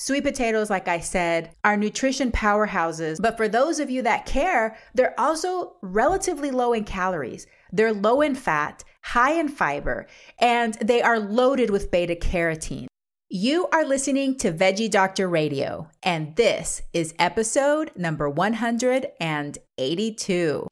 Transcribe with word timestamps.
Sweet 0.00 0.22
potatoes, 0.22 0.70
like 0.70 0.86
I 0.86 1.00
said, 1.00 1.50
are 1.64 1.76
nutrition 1.76 2.30
powerhouses. 2.30 3.20
But 3.20 3.36
for 3.36 3.48
those 3.48 3.80
of 3.80 3.90
you 3.90 4.00
that 4.02 4.26
care, 4.26 4.76
they're 4.94 5.18
also 5.18 5.72
relatively 5.82 6.52
low 6.52 6.72
in 6.72 6.84
calories. 6.84 7.48
They're 7.72 7.92
low 7.92 8.20
in 8.20 8.36
fat, 8.36 8.84
high 9.02 9.32
in 9.32 9.48
fiber, 9.48 10.06
and 10.38 10.74
they 10.74 11.02
are 11.02 11.18
loaded 11.18 11.70
with 11.70 11.90
beta 11.90 12.14
carotene. 12.14 12.86
You 13.28 13.66
are 13.72 13.84
listening 13.84 14.36
to 14.36 14.52
Veggie 14.52 14.88
Doctor 14.88 15.28
Radio, 15.28 15.90
and 16.04 16.36
this 16.36 16.80
is 16.92 17.12
episode 17.18 17.90
number 17.96 18.30
182. 18.30 20.68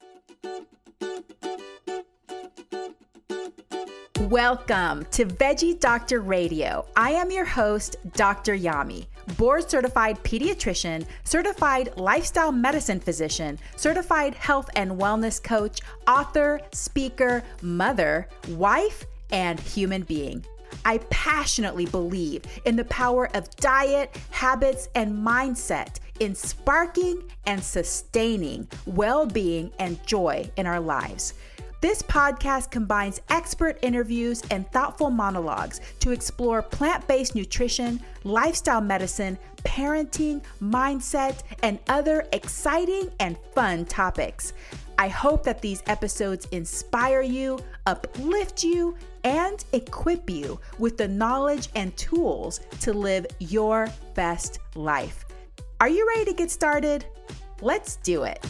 Welcome 4.21 5.05
to 5.13 5.25
Veggie 5.25 5.79
Doctor 5.79 6.21
Radio. 6.21 6.85
I 6.97 7.11
am 7.11 7.31
your 7.31 7.45
host, 7.45 7.95
Dr. 8.15 8.57
Yami, 8.57 9.07
board 9.37 9.69
certified 9.69 10.23
pediatrician, 10.23 11.07
certified 11.25 11.97
lifestyle 11.97 12.53
medicine 12.53 13.01
physician, 13.01 13.59
certified 13.77 14.35
health 14.35 14.71
and 14.77 14.93
wellness 14.93 15.43
coach, 15.43 15.81
author, 16.07 16.61
speaker, 16.73 17.43
mother, 17.63 18.29
wife, 18.49 19.05
and 19.31 19.59
human 19.61 20.03
being. 20.03 20.45
I 20.85 20.99
passionately 21.11 21.87
believe 21.87 22.43
in 22.65 22.77
the 22.77 22.85
power 22.85 23.29
of 23.35 23.51
diet, 23.57 24.17
habits, 24.31 24.89
and 24.95 25.13
mindset 25.13 25.99
in 26.21 26.35
sparking 26.35 27.23
and 27.47 27.63
sustaining 27.63 28.69
well 28.87 29.27
being 29.27 29.73
and 29.79 30.05
joy 30.07 30.51
in 30.57 30.67
our 30.67 30.81
lives. 30.81 31.35
This 31.83 32.03
podcast 32.03 32.71
combines 32.71 33.21
expert 33.29 33.79
interviews 33.83 34.43
and 34.51 34.71
thoughtful 34.73 35.11
monologues 35.11 35.83
to 36.01 36.11
explore 36.11 36.63
plant 36.63 37.07
based 37.07 37.35
nutrition, 37.35 38.01
lifestyle 38.25 38.81
medicine, 38.81 39.39
parenting, 39.59 40.43
mindset, 40.63 41.43
and 41.63 41.79
other 41.89 42.27
exciting 42.33 43.11
and 43.21 43.37
fun 43.55 43.85
topics. 43.85 44.55
I 44.99 45.09
hope 45.09 45.43
that 45.45 45.61
these 45.61 45.83
episodes 45.87 46.49
inspire 46.51 47.21
you, 47.21 47.59
uplift 47.85 48.65
you, 48.65 48.97
and 49.25 49.63
equip 49.73 50.31
you 50.31 50.59
with 50.79 50.97
the 50.97 51.09
knowledge 51.09 51.69
and 51.75 51.95
tools 51.99 52.61
to 52.81 52.95
live 52.95 53.27
your 53.39 53.89
best 54.15 54.61
life. 54.75 55.27
Are 55.81 55.91
you 55.91 56.09
ready 56.09 56.25
to 56.25 56.33
get 56.33 56.51
started? 56.51 57.05
Let's 57.61 57.97
do 57.97 58.23
it. 58.23 58.43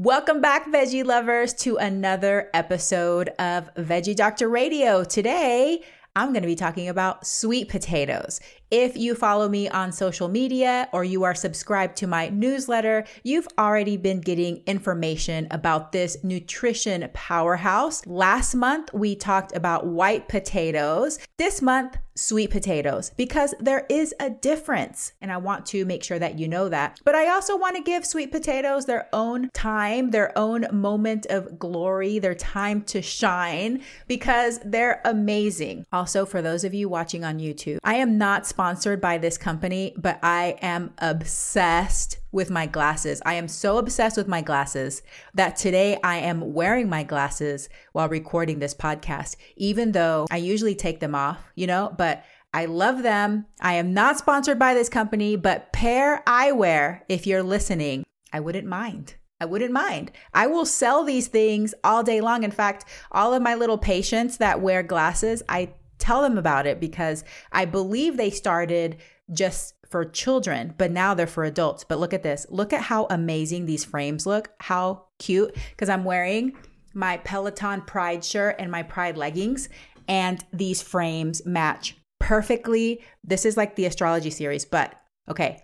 Welcome 0.00 0.40
back, 0.40 0.68
veggie 0.68 1.04
lovers, 1.04 1.52
to 1.54 1.76
another 1.76 2.50
episode 2.54 3.30
of 3.40 3.74
Veggie 3.74 4.14
Doctor 4.14 4.48
Radio. 4.48 5.02
Today, 5.02 5.82
I'm 6.14 6.28
going 6.28 6.42
to 6.42 6.46
be 6.46 6.54
talking 6.54 6.88
about 6.88 7.26
sweet 7.26 7.68
potatoes. 7.68 8.38
If 8.70 8.98
you 8.98 9.14
follow 9.14 9.48
me 9.48 9.68
on 9.70 9.92
social 9.92 10.28
media 10.28 10.90
or 10.92 11.02
you 11.02 11.24
are 11.24 11.34
subscribed 11.34 11.96
to 11.98 12.06
my 12.06 12.28
newsletter, 12.28 13.04
you've 13.22 13.48
already 13.56 13.96
been 13.96 14.20
getting 14.20 14.62
information 14.66 15.46
about 15.50 15.92
this 15.92 16.22
nutrition 16.22 17.08
powerhouse. 17.14 18.06
Last 18.06 18.54
month, 18.54 18.92
we 18.92 19.16
talked 19.16 19.56
about 19.56 19.86
white 19.86 20.28
potatoes. 20.28 21.18
This 21.38 21.62
month, 21.62 21.96
sweet 22.18 22.50
potatoes 22.50 23.12
because 23.16 23.54
there 23.60 23.86
is 23.88 24.12
a 24.18 24.28
difference. 24.28 25.12
And 25.20 25.30
I 25.30 25.36
want 25.36 25.64
to 25.66 25.84
make 25.84 26.02
sure 26.02 26.18
that 26.18 26.38
you 26.38 26.48
know 26.48 26.68
that. 26.68 27.00
But 27.04 27.14
I 27.14 27.28
also 27.30 27.56
want 27.56 27.76
to 27.76 27.82
give 27.82 28.04
sweet 28.04 28.32
potatoes 28.32 28.86
their 28.86 29.08
own 29.12 29.50
time, 29.50 30.10
their 30.10 30.36
own 30.36 30.66
moment 30.72 31.26
of 31.30 31.58
glory, 31.58 32.18
their 32.18 32.34
time 32.34 32.82
to 32.82 33.00
shine 33.00 33.82
because 34.08 34.58
they're 34.64 35.00
amazing. 35.04 35.86
Also, 35.92 36.26
for 36.26 36.42
those 36.42 36.64
of 36.64 36.74
you 36.74 36.88
watching 36.88 37.24
on 37.24 37.38
YouTube, 37.38 37.78
I 37.84 37.94
am 37.94 38.18
not 38.18 38.46
sponsored 38.58 39.00
by 39.00 39.16
this 39.16 39.38
company, 39.38 39.94
but 39.96 40.18
I 40.20 40.56
am 40.62 40.92
obsessed 40.98 42.18
with 42.32 42.50
my 42.50 42.66
glasses. 42.66 43.22
I 43.24 43.34
am 43.34 43.46
so 43.46 43.78
obsessed 43.78 44.16
with 44.16 44.26
my 44.26 44.40
glasses 44.40 45.00
that 45.32 45.54
today 45.54 45.96
I 46.02 46.16
am 46.16 46.54
wearing 46.54 46.88
my 46.88 47.04
glasses 47.04 47.68
while 47.92 48.08
recording 48.08 48.58
this 48.58 48.74
podcast, 48.74 49.36
even 49.56 49.92
though 49.92 50.26
I 50.28 50.38
usually 50.38 50.74
take 50.74 50.98
them 50.98 51.14
off, 51.14 51.38
you 51.54 51.68
know, 51.68 51.94
but 51.96 52.24
I 52.52 52.64
love 52.64 53.04
them. 53.04 53.46
I 53.60 53.74
am 53.74 53.94
not 53.94 54.18
sponsored 54.18 54.58
by 54.58 54.74
this 54.74 54.88
company, 54.88 55.36
but 55.36 55.72
Pair 55.72 56.24
Eyewear, 56.26 57.02
if 57.08 57.28
you're 57.28 57.44
listening, 57.44 58.02
I 58.32 58.40
wouldn't 58.40 58.66
mind. 58.66 59.14
I 59.40 59.44
wouldn't 59.44 59.70
mind. 59.70 60.10
I 60.34 60.48
will 60.48 60.66
sell 60.66 61.04
these 61.04 61.28
things 61.28 61.74
all 61.84 62.02
day 62.02 62.20
long. 62.20 62.42
In 62.42 62.50
fact, 62.50 62.86
all 63.12 63.32
of 63.32 63.40
my 63.40 63.54
little 63.54 63.78
patients 63.78 64.38
that 64.38 64.60
wear 64.60 64.82
glasses, 64.82 65.44
I 65.48 65.74
tell 65.98 66.22
them 66.22 66.38
about 66.38 66.66
it 66.66 66.80
because 66.80 67.24
I 67.52 67.64
believe 67.64 68.16
they 68.16 68.30
started 68.30 68.96
just 69.32 69.74
for 69.88 70.04
children, 70.04 70.74
but 70.78 70.90
now 70.90 71.14
they're 71.14 71.26
for 71.26 71.44
adults. 71.44 71.84
But 71.84 71.98
look 71.98 72.12
at 72.12 72.22
this. 72.22 72.46
Look 72.50 72.72
at 72.72 72.82
how 72.82 73.06
amazing 73.10 73.66
these 73.66 73.84
frames 73.84 74.26
look. 74.26 74.50
How 74.60 75.06
cute. 75.18 75.56
Because 75.70 75.88
I'm 75.88 76.04
wearing 76.04 76.56
my 76.94 77.18
Peloton 77.18 77.82
Pride 77.82 78.24
shirt 78.24 78.56
and 78.58 78.70
my 78.70 78.82
Pride 78.82 79.16
leggings, 79.16 79.68
and 80.08 80.44
these 80.52 80.82
frames 80.82 81.44
match 81.46 81.96
perfectly. 82.18 83.02
This 83.22 83.44
is 83.44 83.56
like 83.56 83.76
the 83.76 83.86
astrology 83.86 84.30
series, 84.30 84.64
but 84.64 84.94
okay, 85.28 85.62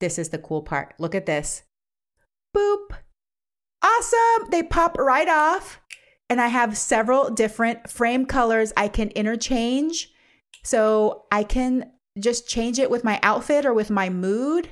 this 0.00 0.18
is 0.18 0.30
the 0.30 0.38
cool 0.38 0.62
part. 0.62 0.94
Look 0.98 1.14
at 1.14 1.26
this. 1.26 1.62
Boop. 2.54 2.88
Awesome. 3.82 4.50
They 4.50 4.62
pop 4.62 4.98
right 4.98 5.28
off. 5.28 5.80
And 6.28 6.40
I 6.40 6.48
have 6.48 6.76
several 6.76 7.30
different 7.30 7.88
frame 7.88 8.26
colors 8.26 8.72
I 8.76 8.88
can 8.88 9.10
interchange. 9.10 10.10
So 10.64 11.26
I 11.30 11.44
can 11.44 11.92
just 12.18 12.48
change 12.48 12.78
it 12.78 12.90
with 12.90 13.04
my 13.04 13.20
outfit 13.22 13.64
or 13.64 13.72
with 13.72 13.90
my 13.90 14.08
mood. 14.10 14.70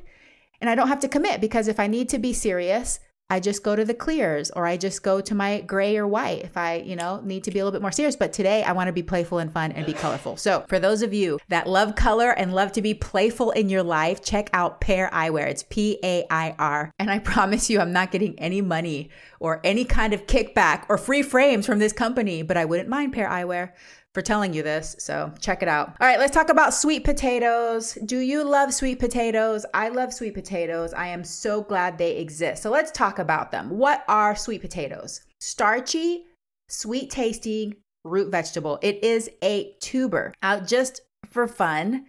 And 0.61 0.69
I 0.69 0.75
don't 0.75 0.89
have 0.89 1.01
to 1.01 1.09
commit 1.09 1.41
because 1.41 1.69
if 1.69 1.79
I 1.79 1.87
need 1.87 2.09
to 2.09 2.19
be 2.19 2.33
serious, 2.33 2.99
I 3.31 3.41
just 3.41 3.63
go 3.63 3.75
to 3.75 3.85
the 3.85 3.95
clears 3.95 4.51
or 4.51 4.67
I 4.67 4.77
just 4.77 5.03
go 5.03 5.21
to 5.21 5.35
my 5.35 5.63
gray 5.63 5.97
or 5.97 6.07
white 6.07 6.43
if 6.43 6.57
I, 6.57 6.77
you 6.77 6.95
know, 6.95 7.21
need 7.25 7.45
to 7.45 7.51
be 7.51 7.59
a 7.59 7.65
little 7.65 7.77
bit 7.77 7.83
more 7.83 7.93
serious. 7.93 8.17
But 8.17 8.33
today 8.33 8.63
I 8.63 8.73
want 8.73 8.89
to 8.89 8.93
be 8.93 9.03
playful 9.03 9.39
and 9.39 9.51
fun 9.51 9.73
and 9.73 9.87
be 9.87 9.95
colorful. 9.95 10.37
So 10.37 10.65
for 10.69 10.79
those 10.79 11.01
of 11.03 11.15
you 11.15 11.39
that 11.49 11.67
love 11.67 11.95
color 11.95 12.31
and 12.31 12.55
love 12.55 12.73
to 12.73 12.83
be 12.83 12.93
playful 12.93 13.51
in 13.53 13.71
your 13.71 13.83
life, 13.83 14.23
check 14.23 14.51
out 14.53 14.81
Pair 14.81 15.09
Eyewear. 15.11 15.47
It's 15.47 15.63
P 15.63 15.99
A 16.05 16.27
I 16.31 16.55
R. 16.59 16.91
And 16.99 17.11
I 17.11 17.19
promise 17.35 17.71
you, 17.71 17.81
I'm 17.81 17.93
not 17.93 18.13
getting 18.13 18.39
any 18.39 18.61
money 18.61 19.11
or 19.41 19.61
any 19.65 19.85
kind 19.85 20.13
of 20.13 20.27
kickback 20.27 20.85
or 20.89 20.99
free 20.99 21.23
frames 21.23 21.67
from 21.67 21.79
this 21.79 21.93
company, 21.93 22.43
but 22.43 22.57
I 22.57 22.67
wouldn't 22.67 22.89
mind 22.89 23.15
Pair 23.15 23.29
Eyewear 23.29 23.73
for 24.15 24.23
telling 24.23 24.55
you 24.55 24.63
this. 24.63 24.97
So 24.99 25.33
check 25.41 25.63
it 25.63 25.69
out. 25.69 25.89
All 26.01 26.07
right, 26.07 26.19
let's 26.19 26.33
talk 26.33 26.49
about 26.49 26.73
sweet 26.73 27.05
potatoes. 27.05 27.99
Do 28.05 28.19
you 28.19 28.45
love 28.45 28.73
sweet 28.73 29.01
potatoes? 29.01 29.67
I 29.75 29.89
love 29.89 30.15
sweet 30.15 30.35
potatoes. 30.35 30.95
I 30.95 31.09
am 31.09 31.25
so 31.25 31.63
glad 31.63 31.99
they 31.99 32.17
exist. 32.17 32.63
So 32.63 32.71
let's 32.71 32.93
talk 32.93 33.19
about 33.19 33.51
them. 33.51 33.71
What 33.71 34.05
are 34.09 34.37
sweet 34.37 34.61
potatoes? 34.61 35.23
Starchy, 35.41 36.27
sweet 36.69 37.11
tasting 37.11 37.75
root 38.05 38.31
vegetable. 38.31 38.79
It 38.83 39.03
is 39.03 39.29
a 39.43 39.75
tuber. 39.81 40.33
Now, 40.43 40.61
just 40.61 41.01
for 41.27 41.49
fun, 41.49 42.07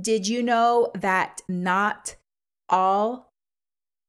did 0.00 0.28
you 0.28 0.42
know 0.42 0.90
that 0.94 1.40
not 1.48 2.16
all 2.68 3.30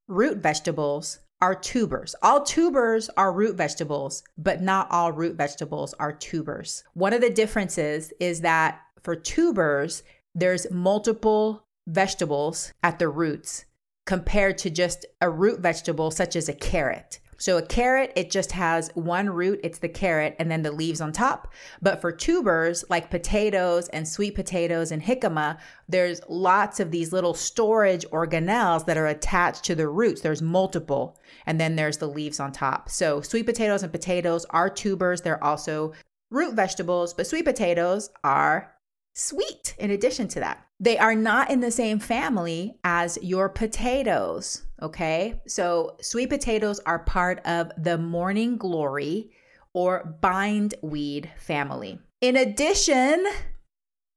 root 0.07 0.39
vegetables 0.39 1.19
are 1.41 1.55
tubers. 1.55 2.15
All 2.21 2.43
tubers 2.43 3.09
are 3.17 3.33
root 3.33 3.55
vegetables, 3.55 4.23
but 4.37 4.61
not 4.61 4.87
all 4.91 5.11
root 5.11 5.35
vegetables 5.35 5.93
are 5.95 6.13
tubers. 6.13 6.83
One 6.93 7.13
of 7.13 7.21
the 7.21 7.29
differences 7.29 8.13
is 8.19 8.41
that 8.41 8.79
for 9.01 9.15
tubers, 9.15 10.03
there's 10.35 10.69
multiple 10.71 11.65
vegetables 11.87 12.73
at 12.83 12.99
the 12.99 13.09
roots 13.09 13.65
compared 14.05 14.57
to 14.59 14.69
just 14.69 15.05
a 15.19 15.29
root 15.29 15.59
vegetable 15.59 16.11
such 16.11 16.35
as 16.35 16.47
a 16.47 16.53
carrot. 16.53 17.19
So 17.41 17.57
a 17.57 17.65
carrot, 17.65 18.13
it 18.15 18.29
just 18.29 18.51
has 18.51 18.91
one 18.93 19.27
root, 19.27 19.61
it's 19.63 19.79
the 19.79 19.89
carrot, 19.89 20.35
and 20.37 20.51
then 20.51 20.61
the 20.61 20.71
leaves 20.71 21.01
on 21.01 21.11
top. 21.11 21.51
But 21.81 21.99
for 21.99 22.11
tubers 22.11 22.85
like 22.87 23.09
potatoes 23.09 23.87
and 23.87 24.07
sweet 24.07 24.35
potatoes 24.35 24.91
and 24.91 25.01
jicama, 25.01 25.57
there's 25.89 26.21
lots 26.29 26.79
of 26.79 26.91
these 26.91 27.11
little 27.11 27.33
storage 27.33 28.05
organelles 28.11 28.85
that 28.85 28.95
are 28.95 29.07
attached 29.07 29.63
to 29.65 29.73
the 29.73 29.87
roots. 29.87 30.21
There's 30.21 30.43
multiple, 30.43 31.17
and 31.47 31.59
then 31.59 31.75
there's 31.75 31.97
the 31.97 32.07
leaves 32.07 32.39
on 32.39 32.51
top. 32.51 32.91
So 32.91 33.21
sweet 33.21 33.47
potatoes 33.47 33.81
and 33.81 33.91
potatoes 33.91 34.45
are 34.51 34.69
tubers. 34.69 35.21
They're 35.21 35.43
also 35.43 35.93
root 36.29 36.53
vegetables, 36.53 37.15
but 37.15 37.25
sweet 37.25 37.45
potatoes 37.45 38.11
are 38.23 38.71
sweet 39.13 39.75
in 39.77 39.91
addition 39.91 40.27
to 40.29 40.39
that. 40.39 40.65
They 40.79 40.97
are 40.97 41.15
not 41.15 41.51
in 41.51 41.59
the 41.59 41.71
same 41.71 41.99
family 41.99 42.77
as 42.83 43.19
your 43.21 43.49
potatoes, 43.49 44.63
okay? 44.81 45.41
So, 45.47 45.97
sweet 46.01 46.29
potatoes 46.29 46.79
are 46.85 46.99
part 46.99 47.39
of 47.45 47.71
the 47.77 47.97
morning 47.97 48.57
glory 48.57 49.31
or 49.73 50.17
bindweed 50.21 51.29
family. 51.37 51.99
In 52.19 52.35
addition, 52.35 53.25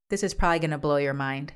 this 0.09 0.23
is 0.23 0.33
probably 0.33 0.59
going 0.59 0.71
to 0.71 0.77
blow 0.77 0.97
your 0.97 1.13
mind. 1.13 1.53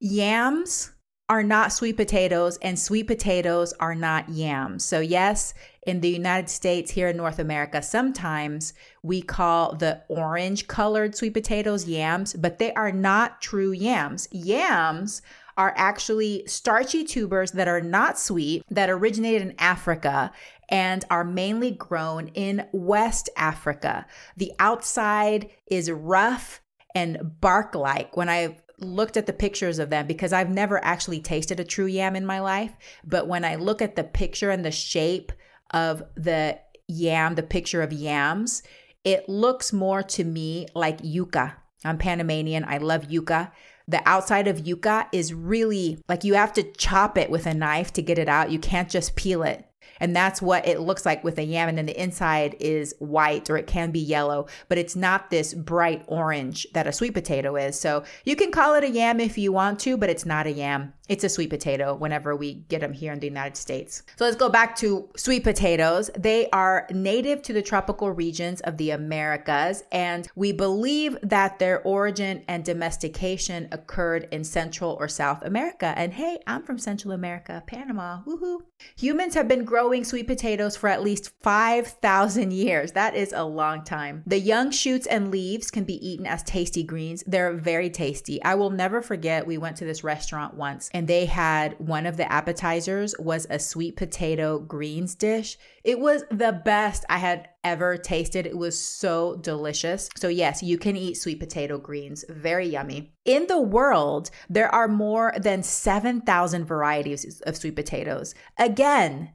Yams 0.00 0.92
are 1.30 1.44
not 1.44 1.72
sweet 1.72 1.96
potatoes, 1.96 2.58
and 2.60 2.76
sweet 2.76 3.06
potatoes 3.06 3.72
are 3.74 3.94
not 3.94 4.28
yams. 4.28 4.84
So, 4.84 4.98
yes, 4.98 5.54
in 5.86 6.00
the 6.00 6.08
United 6.10 6.50
States, 6.50 6.90
here 6.90 7.06
in 7.06 7.16
North 7.16 7.38
America, 7.38 7.82
sometimes 7.82 8.74
we 9.04 9.22
call 9.22 9.76
the 9.76 10.02
orange 10.08 10.66
colored 10.66 11.14
sweet 11.14 11.32
potatoes 11.32 11.86
yams, 11.86 12.34
but 12.34 12.58
they 12.58 12.74
are 12.74 12.90
not 12.90 13.40
true 13.40 13.70
yams. 13.70 14.26
Yams 14.32 15.22
are 15.56 15.72
actually 15.76 16.42
starchy 16.48 17.04
tubers 17.04 17.52
that 17.52 17.68
are 17.68 17.80
not 17.80 18.18
sweet, 18.18 18.64
that 18.68 18.90
originated 18.90 19.42
in 19.42 19.54
Africa 19.56 20.32
and 20.68 21.04
are 21.10 21.24
mainly 21.24 21.70
grown 21.70 22.26
in 22.28 22.66
West 22.72 23.30
Africa. 23.36 24.04
The 24.36 24.52
outside 24.58 25.48
is 25.70 25.92
rough 25.92 26.60
and 26.94 27.18
bark 27.40 27.74
like. 27.74 28.16
When 28.16 28.28
I 28.28 28.56
looked 28.78 29.16
at 29.16 29.26
the 29.26 29.32
pictures 29.32 29.78
of 29.78 29.90
them 29.90 30.06
because 30.06 30.32
I've 30.32 30.50
never 30.50 30.82
actually 30.84 31.20
tasted 31.20 31.60
a 31.60 31.64
true 31.64 31.86
yam 31.86 32.16
in 32.16 32.26
my 32.26 32.40
life. 32.40 32.72
But 33.04 33.28
when 33.28 33.44
I 33.44 33.56
look 33.56 33.82
at 33.82 33.96
the 33.96 34.04
picture 34.04 34.50
and 34.50 34.64
the 34.64 34.70
shape 34.70 35.32
of 35.72 36.02
the 36.16 36.58
yam, 36.88 37.34
the 37.34 37.42
picture 37.42 37.82
of 37.82 37.92
yams, 37.92 38.62
it 39.04 39.28
looks 39.28 39.72
more 39.72 40.02
to 40.02 40.24
me 40.24 40.66
like 40.74 41.00
yuca. 41.02 41.54
I'm 41.84 41.98
Panamanian. 41.98 42.64
I 42.64 42.78
love 42.78 43.08
yuca. 43.08 43.52
The 43.88 44.02
outside 44.06 44.46
of 44.46 44.58
yuca 44.58 45.06
is 45.12 45.34
really 45.34 46.00
like 46.08 46.24
you 46.24 46.34
have 46.34 46.52
to 46.54 46.62
chop 46.62 47.18
it 47.18 47.30
with 47.30 47.46
a 47.46 47.54
knife 47.54 47.92
to 47.94 48.02
get 48.02 48.18
it 48.18 48.28
out. 48.28 48.50
You 48.50 48.58
can't 48.58 48.90
just 48.90 49.16
peel 49.16 49.42
it. 49.42 49.64
And 49.98 50.14
that's 50.14 50.40
what 50.40 50.66
it 50.66 50.80
looks 50.80 51.04
like 51.04 51.24
with 51.24 51.38
a 51.38 51.44
yam. 51.44 51.68
And 51.68 51.78
then 51.78 51.86
the 51.86 52.00
inside 52.00 52.56
is 52.60 52.94
white 52.98 53.50
or 53.50 53.56
it 53.56 53.66
can 53.66 53.90
be 53.90 54.00
yellow, 54.00 54.46
but 54.68 54.78
it's 54.78 54.96
not 54.96 55.30
this 55.30 55.54
bright 55.54 56.04
orange 56.06 56.66
that 56.74 56.86
a 56.86 56.92
sweet 56.92 57.14
potato 57.14 57.56
is. 57.56 57.78
So 57.78 58.04
you 58.24 58.36
can 58.36 58.52
call 58.52 58.74
it 58.74 58.84
a 58.84 58.90
yam 58.90 59.20
if 59.20 59.36
you 59.36 59.52
want 59.52 59.80
to, 59.80 59.96
but 59.96 60.10
it's 60.10 60.26
not 60.26 60.46
a 60.46 60.52
yam. 60.52 60.92
It's 61.10 61.24
a 61.24 61.28
sweet 61.28 61.50
potato 61.50 61.96
whenever 61.96 62.36
we 62.36 62.54
get 62.68 62.82
them 62.82 62.92
here 62.92 63.12
in 63.12 63.18
the 63.18 63.26
United 63.26 63.56
States. 63.56 64.04
So 64.14 64.24
let's 64.24 64.36
go 64.36 64.48
back 64.48 64.76
to 64.76 65.08
sweet 65.16 65.42
potatoes. 65.42 66.08
They 66.16 66.48
are 66.50 66.86
native 66.92 67.42
to 67.42 67.52
the 67.52 67.62
tropical 67.62 68.12
regions 68.12 68.60
of 68.60 68.76
the 68.76 68.90
Americas, 68.90 69.82
and 69.90 70.28
we 70.36 70.52
believe 70.52 71.18
that 71.24 71.58
their 71.58 71.82
origin 71.82 72.44
and 72.46 72.64
domestication 72.64 73.66
occurred 73.72 74.28
in 74.30 74.44
Central 74.44 74.96
or 75.00 75.08
South 75.08 75.42
America. 75.42 75.92
And 75.96 76.12
hey, 76.12 76.38
I'm 76.46 76.62
from 76.62 76.78
Central 76.78 77.12
America, 77.12 77.64
Panama. 77.66 78.20
Woohoo! 78.24 78.60
Humans 78.96 79.34
have 79.34 79.48
been 79.48 79.64
growing 79.64 79.79
sweet 80.04 80.26
potatoes 80.26 80.76
for 80.76 80.88
at 80.88 81.02
least 81.02 81.32
5,000 81.42 82.52
years. 82.52 82.92
That 82.92 83.14
is 83.14 83.32
a 83.32 83.44
long 83.44 83.84
time. 83.84 84.22
The 84.26 84.38
young 84.38 84.70
shoots 84.70 85.06
and 85.06 85.30
leaves 85.30 85.70
can 85.70 85.84
be 85.84 86.06
eaten 86.06 86.26
as 86.26 86.42
tasty 86.42 86.82
greens. 86.82 87.24
They're 87.26 87.54
very 87.54 87.90
tasty. 87.90 88.42
I 88.42 88.54
will 88.54 88.70
never 88.70 89.02
forget, 89.02 89.46
we 89.46 89.58
went 89.58 89.76
to 89.78 89.84
this 89.84 90.04
restaurant 90.04 90.54
once 90.54 90.90
and 90.92 91.08
they 91.08 91.26
had 91.26 91.76
one 91.78 92.06
of 92.06 92.16
the 92.16 92.30
appetizers 92.30 93.14
was 93.18 93.46
a 93.48 93.58
sweet 93.58 93.96
potato 93.96 94.58
greens 94.58 95.14
dish. 95.14 95.58
It 95.82 95.98
was 95.98 96.24
the 96.30 96.60
best 96.64 97.04
I 97.08 97.18
had 97.18 97.48
ever 97.64 97.96
tasted. 97.96 98.46
It 98.46 98.56
was 98.56 98.78
so 98.78 99.36
delicious. 99.36 100.08
So, 100.16 100.28
yes, 100.28 100.62
you 100.62 100.78
can 100.78 100.96
eat 100.96 101.14
sweet 101.14 101.40
potato 101.40 101.78
greens. 101.78 102.24
Very 102.28 102.66
yummy. 102.66 103.12
In 103.24 103.46
the 103.46 103.60
world, 103.60 104.30
there 104.48 104.72
are 104.74 104.88
more 104.88 105.32
than 105.38 105.62
7,000 105.62 106.64
varieties 106.64 107.40
of 107.42 107.56
sweet 107.56 107.76
potatoes. 107.76 108.34
Again, 108.58 109.32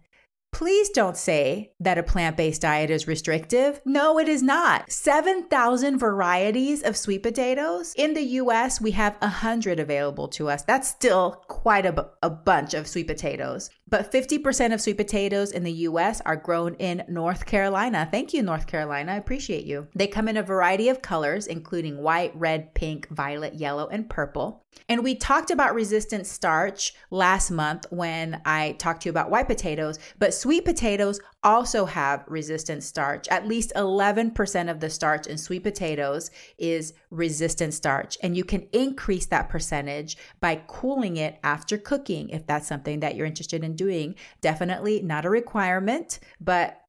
Please 0.56 0.88
don't 0.90 1.18
say 1.18 1.74
that 1.82 1.98
a 1.98 2.04
plant 2.04 2.38
based 2.38 2.62
diet 2.62 2.90
is 2.90 3.10
restrictive. 3.10 3.82
No, 3.84 4.18
it 4.18 4.30
is 4.30 4.42
not. 4.42 4.90
7,000 4.90 5.98
varieties 5.98 6.82
of 6.82 6.96
sweet 6.96 7.24
potatoes. 7.24 7.94
In 7.98 8.14
the 8.14 8.24
US, 8.40 8.80
we 8.80 8.92
have 8.92 9.18
100 9.20 9.82
available 9.82 10.30
to 10.30 10.48
us. 10.48 10.64
That's 10.64 10.88
still 10.88 11.44
quite 11.50 11.86
a, 11.86 12.08
a 12.24 12.30
bunch 12.30 12.74
of 12.74 12.88
sweet 12.88 13.08
potatoes. 13.08 13.70
But 13.88 14.12
50% 14.12 14.74
of 14.74 14.82
sweet 14.82 14.98
potatoes 14.98 15.52
in 15.52 15.64
the 15.64 15.72
US 15.72 16.20
are 16.22 16.36
grown 16.36 16.74
in 16.76 17.04
North 17.08 17.46
Carolina. 17.46 18.08
Thank 18.10 18.34
you, 18.34 18.42
North 18.42 18.66
Carolina. 18.66 19.14
I 19.14 19.18
appreciate 19.18 19.66
you. 19.66 19.88
They 19.94 20.08
come 20.08 20.28
in 20.28 20.38
a 20.38 20.44
variety 20.44 20.90
of 20.90 21.04
colors, 21.04 21.46
including 21.46 22.02
white, 22.02 22.36
red, 22.36 22.74
pink, 22.74 23.08
violet, 23.10 23.54
yellow, 23.54 23.88
and 23.88 24.10
purple. 24.10 24.66
And 24.90 25.04
we 25.04 25.14
talked 25.14 25.52
about 25.52 25.76
resistant 25.76 26.26
starch 26.26 26.94
last 27.12 27.52
month 27.52 27.86
when 27.92 28.42
I 28.44 28.74
talked 28.74 29.04
to 29.04 29.10
you 29.10 29.12
about 29.12 29.30
white 29.30 29.48
potatoes, 29.48 30.00
but 30.18 30.34
sweet 30.34 30.66
potatoes 30.66 31.20
also 31.46 31.86
have 31.86 32.26
resistant 32.28 32.84
starch. 32.84 33.28
At 33.30 33.48
least 33.48 33.72
11% 33.76 34.70
of 34.70 34.80
the 34.80 34.90
starch 34.90 35.28
in 35.28 35.38
sweet 35.38 35.64
potatoes 35.64 36.32
is 36.58 36.94
resistant 37.12 37.74
starch. 37.74 38.18
And 38.22 38.36
you 38.36 38.44
can 38.44 38.68
increase 38.74 39.28
that 39.28 39.48
percentage 39.48 40.18
by 40.42 40.64
cooling 40.68 41.18
it 41.18 41.40
after 41.44 41.78
cooking 41.78 42.30
if 42.30 42.46
that's 42.48 42.68
something 42.68 43.00
that 43.02 43.16
you're 43.16 43.28
interested 43.28 43.64
in 43.64 43.76
doing. 43.76 44.16
Definitely 44.42 45.04
not 45.04 45.26
a 45.26 45.30
requirement, 45.30 46.20
but 46.42 46.82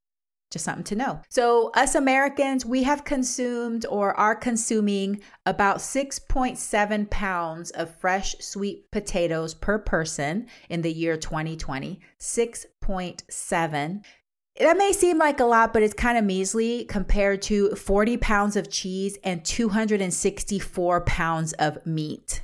just 0.51 0.65
something 0.65 0.85
to 0.85 0.95
know. 0.95 1.21
So, 1.29 1.71
us 1.75 1.95
Americans, 1.95 2.65
we 2.65 2.85
have 2.85 3.05
consumed 3.05 3.85
or 3.87 4.19
are 4.19 4.35
consuming 4.37 5.21
about 5.45 5.79
6.7 5.79 7.11
pounds 7.11 7.71
of 7.73 7.95
fresh 7.97 8.37
sweet 8.39 8.91
potatoes 8.91 9.55
per 9.55 9.79
person 9.79 10.47
in 10.69 10.83
the 10.83 10.93
year 10.93 11.17
2020. 11.17 12.01
6.7. 12.21 14.03
That 14.59 14.79
may 14.79 14.93
seem 14.93 15.19
like 15.19 15.39
a 15.39 15.45
lot, 15.45 15.75
but 15.75 15.83
it's 15.83 15.93
kind 15.93 16.17
of 16.17 16.25
measly 16.25 16.85
compared 16.87 17.43
to 17.43 17.75
40 17.75 18.17
pounds 18.17 18.57
of 18.57 18.71
cheese 18.71 19.19
and 19.23 19.45
264 19.45 21.01
pounds 21.03 21.53
of 21.55 21.85
meat. 21.85 22.43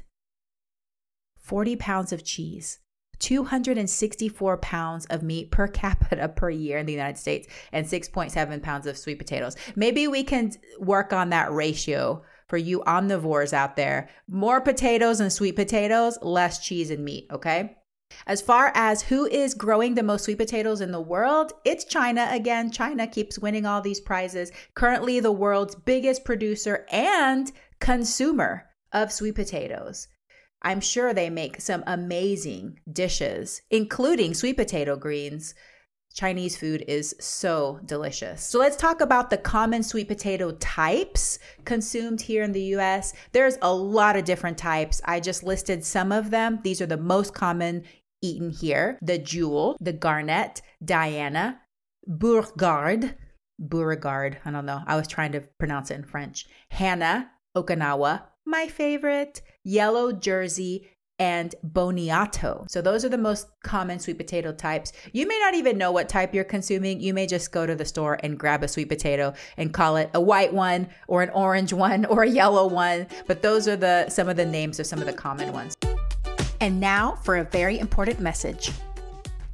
40 1.39 1.77
pounds 1.77 2.13
of 2.13 2.23
cheese, 2.23 2.81
264 3.19 4.59
pounds 4.59 5.07
of 5.07 5.23
meat 5.23 5.51
per 5.51 5.67
capita 5.69 6.29
per 6.29 6.51
year 6.51 6.77
in 6.77 6.87
the 6.87 6.93
United 6.93 7.19
States, 7.19 7.49
and 7.73 7.87
6.7 7.87 8.63
pounds 8.63 8.87
of 8.87 8.99
sweet 8.99 9.19
potatoes. 9.19 9.57
Maybe 9.75 10.07
we 10.07 10.23
can 10.23 10.53
work 10.79 11.15
on 11.15 11.31
that 11.31 11.51
ratio 11.51 12.23
for 12.47 12.59
you 12.59 12.81
omnivores 12.87 13.55
out 13.55 13.77
there. 13.77 14.11
More 14.29 14.61
potatoes 14.61 15.21
and 15.21 15.33
sweet 15.33 15.57
potatoes, 15.57 16.19
less 16.21 16.59
cheese 16.65 16.91
and 16.91 17.05
meat, 17.05 17.27
okay? 17.33 17.79
As 18.27 18.41
far 18.41 18.73
as 18.75 19.03
who 19.03 19.27
is 19.27 19.55
growing 19.55 19.95
the 19.95 20.03
most 20.03 20.25
sweet 20.25 20.39
potatoes 20.39 20.81
in 20.81 20.93
the 20.93 21.01
world, 21.01 21.53
it's 21.65 21.85
China 21.85 22.29
again. 22.31 22.71
China 22.71 23.07
keeps 23.07 23.39
winning 23.39 23.67
all 23.67 23.81
these 23.81 24.01
prizes. 24.01 24.53
Currently, 24.75 25.21
the 25.21 25.33
world's 25.33 25.75
biggest 25.75 26.25
producer 26.25 26.87
and 26.91 27.53
consumer 27.81 28.69
of 28.93 29.13
sweet 29.13 29.35
potatoes. 29.35 30.09
I'm 30.63 30.81
sure 30.81 31.13
they 31.13 31.29
make 31.29 31.61
some 31.61 31.83
amazing 31.87 32.79
dishes, 32.91 33.63
including 33.71 34.35
sweet 34.35 34.57
potato 34.57 34.97
greens. 34.97 35.55
Chinese 36.15 36.57
food 36.57 36.85
is 36.87 37.17
so 37.19 37.81
delicious. 37.87 38.43
So 38.43 38.59
let's 38.59 38.77
talk 38.77 39.01
about 39.01 39.31
the 39.31 39.39
common 39.39 39.83
sweet 39.83 40.09
potato 40.09 40.53
types 40.53 41.39
consumed 41.65 42.21
here 42.21 42.43
in 42.43 42.53
the 42.53 42.77
US. 42.77 43.15
There's 43.33 43.57
a 43.63 43.75
lot 43.75 44.17
of 44.17 44.25
different 44.25 44.59
types. 44.59 45.01
I 45.05 45.21
just 45.21 45.43
listed 45.43 45.85
some 45.85 46.13
of 46.13 46.31
them. 46.31 46.61
These 46.63 46.81
are 46.83 46.87
the 46.87 46.99
most 46.99 47.33
common 47.35 47.85
eaten 48.23 48.51
here 48.51 48.99
the 49.03 49.19
jewel, 49.19 49.77
the 49.81 49.93
garnet, 49.93 50.63
Diana, 50.85 51.61
Beauregard, 52.07 53.17
Beauregard, 53.59 54.39
I 54.45 54.51
don't 54.51 54.67
know. 54.67 54.81
I 54.87 54.97
was 54.97 55.07
trying 55.07 55.33
to 55.33 55.43
pronounce 55.59 55.91
it 55.91 55.97
in 55.97 56.05
French. 56.05 56.47
Hannah, 56.71 57.31
Okinawa, 57.57 58.23
my 58.45 58.67
favorite, 58.67 59.43
yellow 59.63 60.13
jersey, 60.13 60.89
and 61.19 61.55
boniato. 61.65 62.69
So 62.69 62.83
those 62.83 63.05
are 63.05 63.09
the 63.09 63.19
most 63.19 63.47
common 63.63 64.01
sweet 64.01 64.19
potato 64.19 64.53
types. 64.53 64.93
You 65.13 65.29
may 65.29 65.39
not 65.39 65.55
even 65.55 65.79
know 65.79 65.93
what 65.93 66.09
type 66.09 66.35
you're 66.35 66.43
consuming. 66.43 67.01
You 67.01 67.15
may 67.15 67.29
just 67.29 67.53
go 67.53 67.65
to 67.65 67.77
the 67.77 67.85
store 67.85 68.19
and 68.25 68.37
grab 68.37 68.65
a 68.65 68.69
sweet 68.69 68.89
potato 68.89 69.33
and 69.57 69.73
call 69.73 69.97
it 69.99 70.11
a 70.15 70.21
white 70.21 70.53
one 70.53 70.89
or 71.07 71.23
an 71.23 71.31
orange 71.31 71.73
one 71.73 72.07
or 72.07 72.25
a 72.25 72.29
yellow 72.29 72.67
one, 72.67 73.07
but 73.29 73.43
those 73.43 73.69
are 73.69 73.77
the 73.77 74.09
some 74.09 74.29
of 74.29 74.37
the 74.37 74.47
names 74.47 74.81
of 74.81 74.87
some 74.87 74.99
of 74.99 75.07
the 75.07 75.13
common 75.13 75.53
ones. 75.53 75.77
And 76.63 76.79
now 76.79 77.19
for 77.25 77.39
a 77.39 77.45
very 77.45 77.81
important 77.81 78.21
message. 78.21 78.71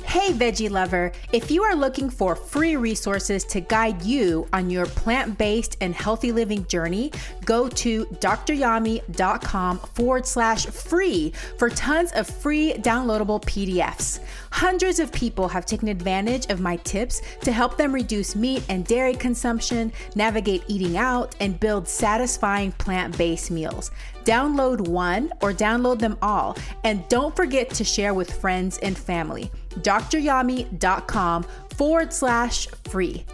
Hey, 0.05 0.33
veggie 0.33 0.71
lover, 0.71 1.11
if 1.33 1.50
you 1.50 1.62
are 1.62 1.75
looking 1.75 2.11
for 2.11 2.35
free 2.35 2.77
resources 2.77 3.45
to 3.45 3.61
guide 3.61 4.03
you 4.03 4.47
on 4.53 4.69
your 4.69 4.85
plant 4.85 5.38
based 5.38 5.79
and 5.81 5.95
healthy 5.95 6.33
living 6.33 6.67
journey, 6.67 7.12
go 7.47 7.69
to 7.69 8.05
dryami.com 8.07 9.79
forward 9.79 10.27
slash 10.27 10.67
free 10.67 11.33
for 11.57 11.71
tons 11.71 12.12
of 12.12 12.27
free 12.27 12.75
downloadable 12.75 13.43
PDFs. 13.45 14.21
Hundreds 14.50 14.99
of 14.99 15.12
people 15.12 15.49
have 15.49 15.65
taken 15.65 15.88
advantage 15.88 16.47
of 16.50 16.61
my 16.61 16.77
tips 16.77 17.23
to 17.43 17.53
help 17.53 17.79
them 17.79 17.95
reduce 17.95 18.37
meat 18.37 18.62
and 18.69 18.87
dairy 18.87 19.15
consumption, 19.15 19.93
navigate 20.15 20.62
eating 20.69 20.99
out, 20.99 21.35
and 21.41 21.59
build 21.61 21.88
satisfying 21.88 22.73
plant 22.73 23.17
based 23.17 23.50
meals. 23.50 23.91
Download 24.29 24.87
one 24.87 25.33
or 25.41 25.55
download 25.55 26.01
them 26.01 26.19
all, 26.21 26.55
and 26.85 27.09
don't 27.09 27.35
forget 27.35 27.71
to 27.71 27.83
share 27.83 28.13
with 28.13 28.31
friends 28.31 28.77
and 28.81 28.95
family 28.95 29.51
dryami.com 29.81 31.47
forward 31.71 32.13
slash 32.13 32.69
free. 32.91 33.25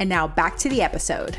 And 0.00 0.08
now 0.08 0.26
back 0.26 0.56
to 0.58 0.68
the 0.68 0.82
episode. 0.82 1.38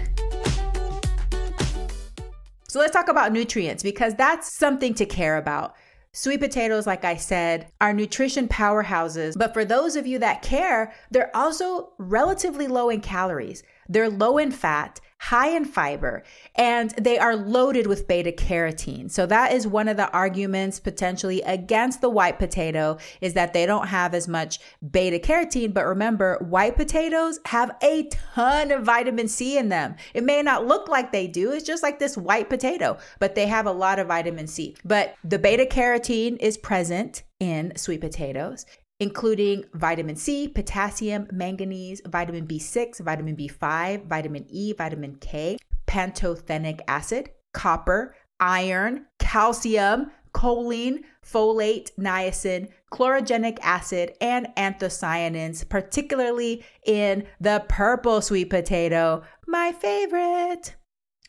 So 2.69 2.79
let's 2.79 2.93
talk 2.93 3.09
about 3.09 3.33
nutrients 3.33 3.83
because 3.83 4.15
that's 4.15 4.49
something 4.49 4.93
to 4.93 5.05
care 5.05 5.35
about. 5.35 5.75
Sweet 6.13 6.39
potatoes, 6.39 6.87
like 6.87 7.03
I 7.03 7.17
said, 7.17 7.73
are 7.81 7.91
nutrition 7.91 8.47
powerhouses. 8.47 9.37
But 9.37 9.53
for 9.53 9.65
those 9.65 9.97
of 9.97 10.07
you 10.07 10.17
that 10.19 10.43
care, 10.43 10.93
they're 11.11 11.35
also 11.35 11.91
relatively 11.97 12.67
low 12.67 12.89
in 12.89 13.01
calories. 13.01 13.63
They're 13.89 14.09
low 14.09 14.37
in 14.37 14.51
fat 14.51 15.01
high 15.23 15.47
in 15.47 15.63
fiber, 15.63 16.21
and 16.55 16.91
they 16.91 17.17
are 17.17 17.33
loaded 17.33 17.87
with 17.87 18.09
beta 18.09 18.31
carotene. 18.31 19.09
So 19.09 19.25
that 19.27 19.53
is 19.53 19.65
one 19.65 19.87
of 19.87 19.95
the 19.95 20.11
arguments 20.11 20.81
potentially 20.81 21.41
against 21.43 22.01
the 22.01 22.09
white 22.09 22.39
potato 22.39 22.97
is 23.21 23.33
that 23.35 23.53
they 23.53 23.65
don't 23.65 23.87
have 23.87 24.13
as 24.13 24.27
much 24.27 24.59
beta 24.91 25.19
carotene. 25.19 25.73
But 25.73 25.85
remember, 25.85 26.37
white 26.41 26.75
potatoes 26.75 27.39
have 27.45 27.73
a 27.81 28.09
ton 28.09 28.69
of 28.71 28.83
vitamin 28.83 29.29
C 29.29 29.57
in 29.57 29.69
them. 29.69 29.95
It 30.13 30.25
may 30.25 30.41
not 30.41 30.67
look 30.67 30.89
like 30.89 31.13
they 31.13 31.27
do. 31.27 31.53
It's 31.53 31.65
just 31.65 31.83
like 31.83 31.99
this 31.99 32.17
white 32.17 32.49
potato, 32.49 32.97
but 33.19 33.33
they 33.33 33.47
have 33.47 33.65
a 33.65 33.71
lot 33.71 33.99
of 33.99 34.07
vitamin 34.07 34.47
C. 34.47 34.75
But 34.83 35.15
the 35.23 35.39
beta 35.39 35.65
carotene 35.65 36.35
is 36.41 36.57
present 36.57 37.23
in 37.39 37.73
sweet 37.77 38.01
potatoes 38.01 38.65
including 38.99 39.65
vitamin 39.73 40.15
C, 40.15 40.47
potassium, 40.47 41.27
manganese, 41.31 42.01
vitamin 42.05 42.47
B6, 42.47 42.99
vitamin 43.01 43.35
B5, 43.35 44.07
vitamin 44.07 44.45
E, 44.49 44.73
vitamin 44.73 45.15
K, 45.15 45.57
pantothenic 45.87 46.81
acid, 46.87 47.29
copper, 47.53 48.15
iron, 48.39 49.05
calcium, 49.19 50.11
choline, 50.33 51.03
folate, 51.25 51.91
niacin, 51.97 52.67
chlorogenic 52.91 53.59
acid, 53.61 54.13
and 54.19 54.47
anthocyanins, 54.57 55.67
particularly 55.67 56.63
in 56.85 57.25
the 57.39 57.63
purple 57.69 58.21
sweet 58.21 58.49
potato, 58.49 59.23
my 59.47 59.71
favorite. 59.71 60.75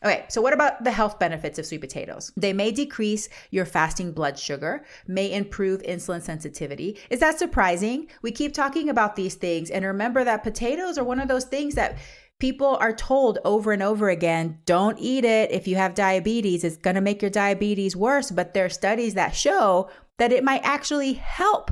Okay, 0.05 0.25
so 0.27 0.39
what 0.39 0.53
about 0.53 0.83
the 0.83 0.91
health 0.91 1.17
benefits 1.17 1.57
of 1.57 1.65
sweet 1.65 1.81
potatoes? 1.81 2.31
They 2.37 2.53
may 2.53 2.71
decrease 2.71 3.27
your 3.49 3.65
fasting 3.65 4.11
blood 4.11 4.37
sugar, 4.37 4.85
may 5.07 5.33
improve 5.33 5.81
insulin 5.81 6.21
sensitivity. 6.21 6.99
Is 7.09 7.19
that 7.21 7.39
surprising? 7.39 8.07
We 8.21 8.31
keep 8.31 8.53
talking 8.53 8.87
about 8.87 9.15
these 9.15 9.33
things, 9.33 9.71
and 9.71 9.83
remember 9.83 10.23
that 10.23 10.43
potatoes 10.43 10.99
are 10.99 11.03
one 11.03 11.19
of 11.19 11.27
those 11.27 11.45
things 11.45 11.73
that 11.73 11.97
people 12.37 12.77
are 12.79 12.93
told 12.93 13.39
over 13.45 13.71
and 13.71 13.81
over 13.81 14.09
again 14.09 14.59
don't 14.65 14.99
eat 14.99 15.25
it 15.25 15.51
if 15.51 15.67
you 15.67 15.75
have 15.77 15.95
diabetes. 15.95 16.63
It's 16.63 16.77
going 16.77 16.95
to 16.95 17.01
make 17.01 17.23
your 17.23 17.31
diabetes 17.31 17.95
worse. 17.95 18.29
But 18.29 18.53
there 18.53 18.65
are 18.65 18.69
studies 18.69 19.15
that 19.15 19.35
show 19.35 19.89
that 20.17 20.31
it 20.31 20.43
might 20.43 20.61
actually 20.63 21.13
help 21.13 21.71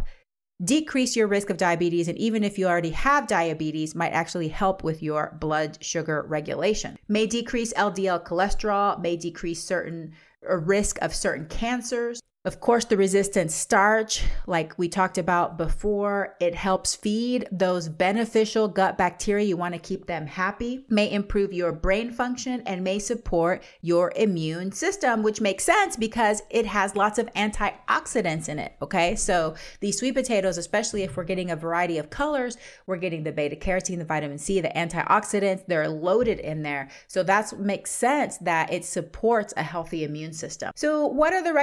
decrease 0.64 1.16
your 1.16 1.28
risk 1.28 1.50
of 1.50 1.58
diabetes 1.58 2.08
and 2.08 2.18
even 2.18 2.44
if 2.44 2.58
you 2.58 2.68
already 2.68 2.92
have 2.92 3.28
diabetes 3.28 3.96
might 3.96 4.12
actually 4.12 4.48
help 4.48 4.84
with 4.84 5.02
your 5.02 5.36
blood 5.40 5.78
sugar 5.82 6.26
regulation. 6.28 6.98
May 7.08 7.26
decrease 7.26 7.74
ldl 7.74 8.24
cholesterol 8.24 9.02
may 9.02 9.18
decrease 9.18 9.64
certain 9.64 10.14
uh, 10.50 10.56
risk 10.58 10.98
of 11.02 11.14
certain 11.14 11.48
cancers 11.48 12.22
of 12.46 12.60
course, 12.60 12.84
the 12.84 12.98
resistant 12.98 13.52
starch, 13.52 14.22
like 14.48 14.78
we 14.78 14.90
talked 14.90 15.18
about 15.18 15.58
before, 15.58 16.36
it 16.42 16.54
helps 16.54 16.94
feed 16.94 17.48
those 17.54 17.88
beneficial 17.88 18.68
gut 18.68 18.98
bacteria. 18.98 19.46
You 19.46 19.56
want 19.56 19.76
to 19.76 19.80
keep 19.80 20.08
them 20.08 20.28
happy, 20.28 20.84
may 20.90 21.10
improve 21.10 21.54
your 21.54 21.72
brain 21.72 22.12
function, 22.12 22.62
and 22.66 22.84
may 22.84 23.00
support 23.00 23.64
your 23.82 24.12
immune 24.18 24.74
system, 24.74 25.24
which 25.24 25.40
makes 25.40 25.64
sense 25.64 25.96
because 25.96 26.42
it 26.50 26.66
has 26.66 26.98
lots 26.98 27.18
of 27.18 27.32
antioxidants 27.34 28.50
in 28.50 28.60
it. 28.60 28.74
Okay. 28.82 29.16
So 29.16 29.56
these 29.80 29.98
sweet 29.98 30.14
potatoes, 30.14 30.58
especially 30.58 31.04
if 31.04 31.16
we're 31.16 31.24
getting 31.24 31.52
a 31.52 31.56
variety 31.56 31.98
of 31.98 32.10
colors, 32.10 32.58
we're 32.88 32.98
getting 32.98 33.24
the 33.24 33.32
beta 33.32 33.56
carotene, 33.56 34.00
the 34.00 34.06
vitamin 34.06 34.38
C, 34.38 34.60
the 34.60 34.68
antioxidants, 34.68 35.66
they're 35.66 35.88
loaded 35.88 36.40
in 36.40 36.62
there. 36.62 36.90
So 37.08 37.24
that 37.24 37.58
makes 37.58 37.90
sense 37.92 38.38
that 38.40 38.74
it 38.74 38.84
supports 38.84 39.54
a 39.56 39.64
healthy 39.64 40.04
immune 40.04 40.34
system. 40.34 40.74
So, 40.76 41.08
what 41.08 41.32
are 41.32 41.42
the 41.42 41.54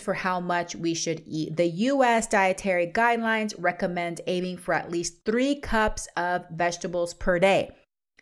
for 0.00 0.14
how 0.14 0.40
much 0.40 0.74
we 0.76 0.94
should 0.94 1.22
eat. 1.26 1.56
The 1.56 1.66
US 1.66 2.26
dietary 2.26 2.86
guidelines 2.86 3.54
recommend 3.58 4.20
aiming 4.26 4.58
for 4.58 4.74
at 4.74 4.90
least 4.90 5.24
three 5.24 5.56
cups 5.56 6.08
of 6.16 6.44
vegetables 6.50 7.14
per 7.14 7.38
day. 7.38 7.70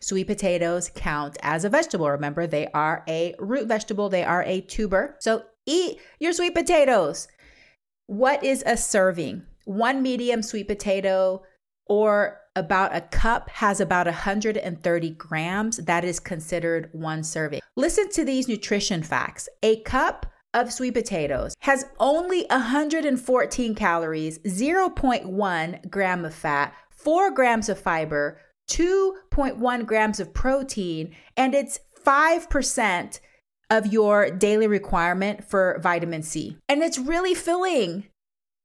Sweet 0.00 0.26
potatoes 0.26 0.90
count 0.94 1.36
as 1.42 1.64
a 1.64 1.68
vegetable. 1.68 2.10
Remember, 2.10 2.46
they 2.46 2.66
are 2.74 3.04
a 3.08 3.34
root 3.38 3.68
vegetable, 3.68 4.08
they 4.08 4.24
are 4.24 4.42
a 4.42 4.60
tuber. 4.60 5.16
So 5.20 5.44
eat 5.66 5.98
your 6.18 6.32
sweet 6.32 6.54
potatoes. 6.54 7.28
What 8.06 8.42
is 8.42 8.64
a 8.66 8.76
serving? 8.76 9.42
One 9.64 10.02
medium 10.02 10.42
sweet 10.42 10.66
potato 10.66 11.42
or 11.86 12.40
about 12.56 12.94
a 12.94 13.00
cup 13.00 13.48
has 13.50 13.80
about 13.80 14.06
130 14.06 15.10
grams. 15.10 15.76
That 15.78 16.04
is 16.04 16.20
considered 16.20 16.90
one 16.92 17.22
serving. 17.22 17.60
Listen 17.76 18.10
to 18.10 18.24
these 18.24 18.48
nutrition 18.48 19.02
facts. 19.02 19.48
A 19.62 19.80
cup 19.82 20.26
of 20.54 20.72
sweet 20.72 20.94
potatoes 20.94 21.54
has 21.60 21.86
only 21.98 22.46
114 22.50 23.74
calories, 23.74 24.38
0.1 24.40 25.90
gram 25.90 26.24
of 26.24 26.34
fat, 26.34 26.74
4 26.90 27.30
grams 27.30 27.68
of 27.68 27.78
fiber, 27.78 28.40
2.1 28.70 29.86
grams 29.86 30.20
of 30.20 30.32
protein, 30.32 31.14
and 31.36 31.54
it's 31.54 31.80
5% 32.04 33.20
of 33.70 33.86
your 33.86 34.30
daily 34.30 34.66
requirement 34.66 35.44
for 35.44 35.78
vitamin 35.82 36.22
C. 36.22 36.56
And 36.68 36.82
it's 36.82 36.98
really 36.98 37.34
filling. 37.34 38.04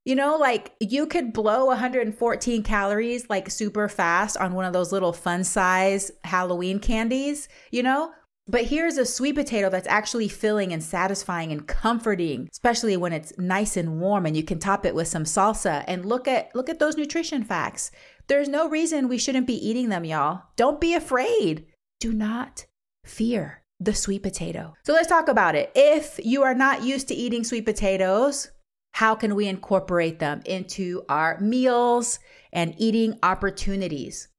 You 0.03 0.15
know, 0.15 0.37
like 0.37 0.73
you 0.79 1.05
could 1.05 1.33
blow 1.33 1.65
114 1.65 2.63
calories 2.63 3.29
like 3.29 3.49
super 3.49 3.89
fast 3.89 4.37
on 4.37 4.53
one 4.53 4.63
of 4.63 4.71
those 4.71 4.93
little 4.93 5.11
fun 5.11 5.43
size 5.43 6.11
Halloween 6.23 6.79
candies, 6.79 7.49
you 7.71 7.83
know? 7.83 8.11
But 8.49 8.65
here's 8.65 8.97
a 8.97 9.05
sweet 9.05 9.35
potato 9.35 9.69
that's 9.69 9.87
actually 9.87 10.29
filling 10.29 10.71
and 10.71 10.81
satisfying 10.81 11.51
and 11.51 11.67
comforting, 11.67 12.47
especially 12.51 12.95
when 12.95 13.11
it's 13.11 13.37
nice 13.37 13.75
and 13.75 13.99
warm 13.99 14.25
and 14.25 14.37
you 14.37 14.43
can 14.43 14.57
top 14.57 14.85
it 14.85 14.95
with 14.95 15.09
some 15.09 15.25
salsa. 15.25 15.83
And 15.85 16.05
look 16.05 16.27
at 16.27 16.55
look 16.55 16.69
at 16.69 16.79
those 16.79 16.95
nutrition 16.95 17.43
facts. 17.43 17.91
There's 18.27 18.47
no 18.47 18.69
reason 18.69 19.07
we 19.07 19.17
shouldn't 19.17 19.47
be 19.47 19.67
eating 19.67 19.89
them, 19.89 20.05
y'all. 20.05 20.43
Don't 20.55 20.79
be 20.79 20.93
afraid. 20.93 21.65
Do 21.99 22.13
not 22.13 22.65
fear 23.03 23.63
the 23.79 23.93
sweet 23.93 24.23
potato. 24.23 24.73
So 24.85 24.93
let's 24.93 25.07
talk 25.07 25.27
about 25.27 25.55
it. 25.55 25.71
If 25.75 26.19
you 26.23 26.43
are 26.43 26.55
not 26.55 26.83
used 26.83 27.09
to 27.09 27.15
eating 27.15 27.43
sweet 27.43 27.65
potatoes, 27.65 28.51
how 28.93 29.13
can 29.13 29.35
we 29.35 29.47
incorporate 29.47 30.19
them 30.19 30.41
into 30.45 31.03
our 31.09 31.39
meals 31.39 32.19
and 32.51 32.73
eating 32.77 33.19
opportunities? 33.21 34.29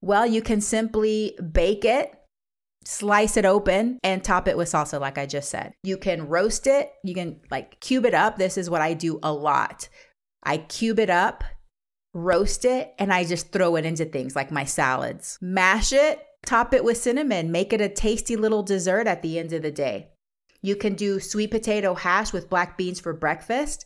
Well, 0.00 0.26
you 0.26 0.42
can 0.42 0.60
simply 0.60 1.36
bake 1.52 1.84
it 1.84 2.15
slice 2.86 3.36
it 3.36 3.44
open 3.44 3.98
and 4.02 4.22
top 4.22 4.48
it 4.48 4.56
with 4.56 4.68
salsa, 4.68 5.00
like 5.00 5.18
I 5.18 5.26
just 5.26 5.50
said. 5.50 5.72
You 5.82 5.98
can 5.98 6.28
roast 6.28 6.66
it, 6.66 6.92
you 7.02 7.14
can 7.14 7.40
like 7.50 7.80
cube 7.80 8.06
it 8.06 8.14
up. 8.14 8.38
This 8.38 8.56
is 8.56 8.70
what 8.70 8.80
I 8.80 8.94
do 8.94 9.18
a 9.22 9.32
lot. 9.32 9.88
I 10.42 10.58
cube 10.58 11.00
it 11.00 11.10
up, 11.10 11.42
roast 12.14 12.64
it, 12.64 12.94
and 12.98 13.12
I 13.12 13.24
just 13.24 13.50
throw 13.52 13.76
it 13.76 13.84
into 13.84 14.04
things 14.04 14.36
like 14.36 14.50
my 14.50 14.64
salads. 14.64 15.38
Mash 15.40 15.92
it, 15.92 16.22
top 16.46 16.72
it 16.72 16.84
with 16.84 16.96
cinnamon, 16.96 17.50
make 17.50 17.72
it 17.72 17.80
a 17.80 17.88
tasty 17.88 18.36
little 18.36 18.62
dessert 18.62 19.06
at 19.06 19.22
the 19.22 19.38
end 19.38 19.52
of 19.52 19.62
the 19.62 19.72
day. 19.72 20.10
You 20.62 20.76
can 20.76 20.94
do 20.94 21.20
sweet 21.20 21.50
potato 21.50 21.94
hash 21.94 22.32
with 22.32 22.48
black 22.50 22.78
beans 22.78 23.00
for 23.00 23.12
breakfast. 23.12 23.85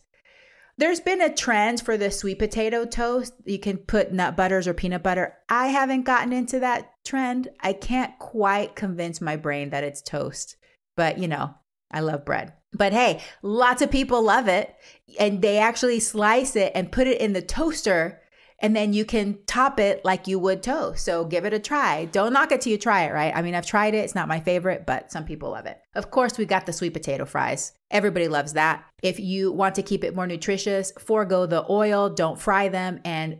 There's 0.81 0.99
been 0.99 1.21
a 1.21 1.31
trend 1.31 1.79
for 1.79 1.95
the 1.95 2.09
sweet 2.09 2.39
potato 2.39 2.85
toast. 2.85 3.35
You 3.45 3.59
can 3.59 3.77
put 3.77 4.11
nut 4.11 4.35
butters 4.35 4.67
or 4.67 4.73
peanut 4.73 5.03
butter. 5.03 5.37
I 5.47 5.67
haven't 5.67 6.05
gotten 6.05 6.33
into 6.33 6.57
that 6.61 6.89
trend. 7.05 7.49
I 7.59 7.73
can't 7.73 8.17
quite 8.17 8.75
convince 8.75 9.21
my 9.21 9.35
brain 9.35 9.69
that 9.69 9.83
it's 9.83 10.01
toast, 10.01 10.55
but 10.97 11.19
you 11.19 11.27
know, 11.27 11.53
I 11.91 11.99
love 11.99 12.25
bread. 12.25 12.53
But 12.73 12.93
hey, 12.93 13.21
lots 13.43 13.83
of 13.83 13.91
people 13.91 14.23
love 14.23 14.47
it. 14.47 14.73
And 15.19 15.43
they 15.43 15.59
actually 15.59 15.99
slice 15.99 16.55
it 16.55 16.71
and 16.73 16.91
put 16.91 17.05
it 17.05 17.21
in 17.21 17.33
the 17.33 17.43
toaster 17.43 18.19
and 18.61 18.75
then 18.75 18.93
you 18.93 19.03
can 19.03 19.39
top 19.47 19.79
it 19.79 20.05
like 20.05 20.27
you 20.27 20.39
would 20.39 20.63
toast. 20.63 21.03
So 21.03 21.25
give 21.25 21.45
it 21.45 21.53
a 21.53 21.59
try. 21.59 22.05
Don't 22.05 22.33
knock 22.33 22.51
it 22.51 22.61
till 22.61 22.71
you 22.71 22.77
try 22.77 23.03
it, 23.03 23.11
right? 23.11 23.35
I 23.35 23.41
mean, 23.41 23.55
I've 23.55 23.65
tried 23.65 23.95
it. 23.95 23.99
It's 24.05 24.15
not 24.15 24.27
my 24.27 24.39
favorite, 24.39 24.85
but 24.85 25.11
some 25.11 25.25
people 25.25 25.51
love 25.51 25.65
it. 25.65 25.81
Of 25.95 26.11
course, 26.11 26.37
we 26.37 26.45
got 26.45 26.65
the 26.65 26.73
sweet 26.73 26.93
potato 26.93 27.25
fries. 27.25 27.73
Everybody 27.89 28.27
loves 28.27 28.53
that. 28.53 28.85
If 29.01 29.19
you 29.19 29.51
want 29.51 29.75
to 29.75 29.83
keep 29.83 30.03
it 30.03 30.15
more 30.15 30.27
nutritious, 30.27 30.93
forego 30.99 31.45
the 31.45 31.65
oil, 31.69 32.09
don't 32.09 32.39
fry 32.39 32.69
them, 32.69 33.01
and 33.03 33.39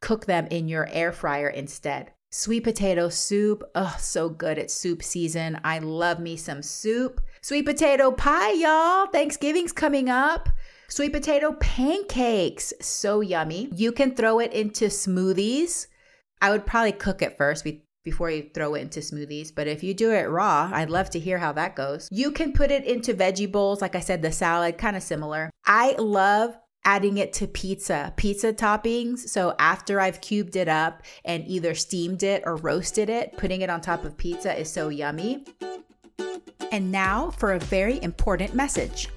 cook 0.00 0.26
them 0.26 0.46
in 0.50 0.68
your 0.68 0.86
air 0.92 1.10
fryer 1.10 1.48
instead. 1.48 2.12
Sweet 2.30 2.64
potato 2.64 3.08
soup. 3.08 3.62
Oh, 3.74 3.96
so 3.98 4.28
good. 4.28 4.58
It's 4.58 4.74
soup 4.74 5.02
season. 5.04 5.60
I 5.64 5.78
love 5.78 6.18
me 6.18 6.36
some 6.36 6.62
soup. 6.62 7.20
Sweet 7.42 7.64
potato 7.64 8.10
pie, 8.10 8.52
y'all. 8.52 9.06
Thanksgiving's 9.06 9.72
coming 9.72 10.08
up. 10.08 10.48
Sweet 10.88 11.12
potato 11.12 11.52
pancakes, 11.54 12.72
so 12.80 13.20
yummy. 13.20 13.68
You 13.74 13.92
can 13.92 14.14
throw 14.14 14.38
it 14.38 14.52
into 14.52 14.86
smoothies. 14.86 15.86
I 16.40 16.50
would 16.50 16.66
probably 16.66 16.92
cook 16.92 17.22
it 17.22 17.36
first 17.36 17.66
before 18.04 18.30
you 18.30 18.50
throw 18.52 18.74
it 18.74 18.82
into 18.82 19.00
smoothies, 19.00 19.54
but 19.54 19.66
if 19.66 19.82
you 19.82 19.94
do 19.94 20.12
it 20.12 20.28
raw, 20.28 20.70
I'd 20.72 20.90
love 20.90 21.08
to 21.10 21.18
hear 21.18 21.38
how 21.38 21.52
that 21.52 21.74
goes. 21.74 22.08
You 22.12 22.30
can 22.30 22.52
put 22.52 22.70
it 22.70 22.84
into 22.84 23.14
veggie 23.14 23.50
bowls, 23.50 23.80
like 23.80 23.96
I 23.96 24.00
said, 24.00 24.20
the 24.20 24.30
salad, 24.30 24.76
kind 24.76 24.94
of 24.94 25.02
similar. 25.02 25.50
I 25.64 25.92
love 25.98 26.54
adding 26.84 27.16
it 27.16 27.32
to 27.32 27.46
pizza, 27.46 28.12
pizza 28.16 28.52
toppings. 28.52 29.20
So 29.20 29.54
after 29.58 30.00
I've 30.00 30.20
cubed 30.20 30.54
it 30.54 30.68
up 30.68 31.02
and 31.24 31.46
either 31.46 31.74
steamed 31.74 32.22
it 32.22 32.42
or 32.44 32.56
roasted 32.56 33.08
it, 33.08 33.36
putting 33.38 33.62
it 33.62 33.70
on 33.70 33.80
top 33.80 34.04
of 34.04 34.18
pizza 34.18 34.58
is 34.58 34.70
so 34.70 34.90
yummy. 34.90 35.46
And 36.70 36.92
now 36.92 37.30
for 37.30 37.52
a 37.52 37.58
very 37.58 38.02
important 38.02 38.54
message. 38.54 39.08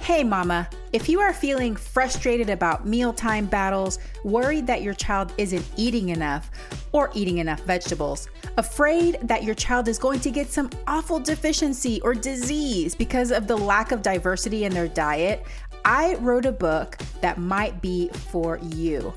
Hey, 0.00 0.24
mama, 0.24 0.66
if 0.94 1.10
you 1.10 1.20
are 1.20 1.32
feeling 1.32 1.76
frustrated 1.76 2.48
about 2.48 2.86
mealtime 2.86 3.44
battles, 3.44 3.98
worried 4.24 4.66
that 4.66 4.82
your 4.82 4.94
child 4.94 5.32
isn't 5.36 5.64
eating 5.76 6.08
enough 6.08 6.50
or 6.92 7.10
eating 7.14 7.36
enough 7.36 7.60
vegetables, 7.60 8.26
afraid 8.56 9.18
that 9.22 9.44
your 9.44 9.54
child 9.54 9.88
is 9.88 9.98
going 9.98 10.18
to 10.20 10.30
get 10.30 10.50
some 10.50 10.70
awful 10.86 11.20
deficiency 11.20 12.00
or 12.00 12.14
disease 12.14 12.94
because 12.94 13.30
of 13.30 13.46
the 13.46 13.56
lack 13.56 13.92
of 13.92 14.00
diversity 14.00 14.64
in 14.64 14.72
their 14.72 14.88
diet, 14.88 15.44
I 15.84 16.14
wrote 16.14 16.46
a 16.46 16.52
book 16.52 16.96
that 17.20 17.38
might 17.38 17.80
be 17.82 18.08
for 18.08 18.58
you. 18.58 19.12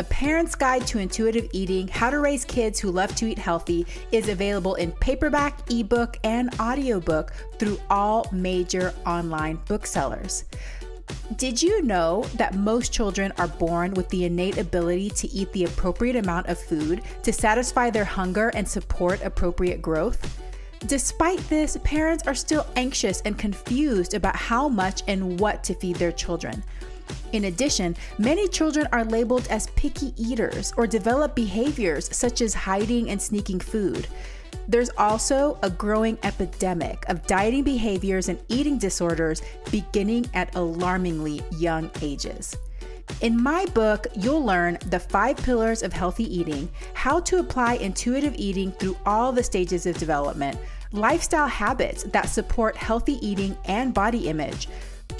A 0.00 0.04
Parent's 0.04 0.54
Guide 0.54 0.86
to 0.86 1.00
Intuitive 1.00 1.48
Eating 1.50 1.88
How 1.88 2.08
to 2.08 2.20
Raise 2.20 2.44
Kids 2.44 2.78
Who 2.78 2.92
Love 2.92 3.16
to 3.16 3.26
Eat 3.26 3.36
Healthy 3.38 3.84
is 4.12 4.28
available 4.28 4.76
in 4.76 4.92
paperback, 4.92 5.68
ebook, 5.72 6.18
and 6.22 6.54
audiobook 6.60 7.32
through 7.58 7.80
all 7.90 8.24
major 8.30 8.94
online 9.04 9.58
booksellers. 9.66 10.44
Did 11.34 11.60
you 11.60 11.82
know 11.82 12.22
that 12.36 12.54
most 12.54 12.92
children 12.92 13.32
are 13.38 13.48
born 13.48 13.92
with 13.94 14.08
the 14.10 14.24
innate 14.24 14.56
ability 14.56 15.10
to 15.10 15.28
eat 15.30 15.52
the 15.52 15.64
appropriate 15.64 16.14
amount 16.14 16.46
of 16.46 16.60
food 16.60 17.02
to 17.24 17.32
satisfy 17.32 17.90
their 17.90 18.04
hunger 18.04 18.50
and 18.50 18.68
support 18.68 19.20
appropriate 19.24 19.82
growth? 19.82 20.40
Despite 20.86 21.40
this, 21.48 21.76
parents 21.82 22.24
are 22.28 22.36
still 22.36 22.68
anxious 22.76 23.20
and 23.22 23.36
confused 23.36 24.14
about 24.14 24.36
how 24.36 24.68
much 24.68 25.02
and 25.08 25.40
what 25.40 25.64
to 25.64 25.74
feed 25.74 25.96
their 25.96 26.12
children. 26.12 26.62
In 27.32 27.44
addition, 27.44 27.96
many 28.18 28.48
children 28.48 28.88
are 28.92 29.04
labeled 29.04 29.46
as 29.48 29.68
picky 29.68 30.14
eaters 30.16 30.72
or 30.76 30.86
develop 30.86 31.34
behaviors 31.34 32.14
such 32.14 32.40
as 32.40 32.54
hiding 32.54 33.10
and 33.10 33.20
sneaking 33.20 33.60
food. 33.60 34.06
There's 34.66 34.90
also 34.98 35.58
a 35.62 35.70
growing 35.70 36.18
epidemic 36.22 37.04
of 37.08 37.26
dieting 37.26 37.64
behaviors 37.64 38.28
and 38.28 38.38
eating 38.48 38.78
disorders 38.78 39.42
beginning 39.70 40.26
at 40.34 40.54
alarmingly 40.54 41.42
young 41.52 41.90
ages. 42.02 42.56
In 43.20 43.42
my 43.42 43.64
book, 43.66 44.06
you'll 44.14 44.44
learn 44.44 44.78
the 44.90 45.00
five 45.00 45.36
pillars 45.38 45.82
of 45.82 45.92
healthy 45.92 46.24
eating, 46.34 46.68
how 46.94 47.20
to 47.20 47.38
apply 47.38 47.74
intuitive 47.74 48.34
eating 48.36 48.70
through 48.72 48.96
all 49.06 49.32
the 49.32 49.42
stages 49.42 49.86
of 49.86 49.96
development, 49.98 50.58
lifestyle 50.92 51.46
habits 51.46 52.04
that 52.04 52.28
support 52.28 52.76
healthy 52.76 53.14
eating 53.26 53.56
and 53.64 53.92
body 53.92 54.28
image 54.28 54.68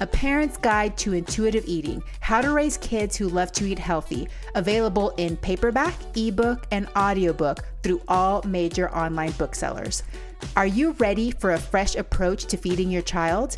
A 0.00 0.06
Parent's 0.06 0.56
Guide 0.56 0.96
to 0.98 1.12
Intuitive 1.12 1.64
Eating 1.66 2.02
How 2.20 2.40
to 2.40 2.52
Raise 2.52 2.76
Kids 2.76 3.16
Who 3.16 3.28
Love 3.28 3.50
to 3.52 3.66
Eat 3.66 3.78
Healthy, 3.78 4.28
available 4.54 5.10
in 5.16 5.36
paperback, 5.36 5.94
ebook, 6.16 6.66
and 6.70 6.88
audiobook 6.96 7.64
through 7.82 8.00
all 8.06 8.42
major 8.44 8.94
online 8.94 9.32
booksellers. 9.32 10.04
Are 10.56 10.66
you 10.66 10.92
ready 10.92 11.32
for 11.32 11.52
a 11.52 11.58
fresh 11.58 11.96
approach 11.96 12.44
to 12.46 12.56
feeding 12.56 12.90
your 12.90 13.02
child? 13.02 13.56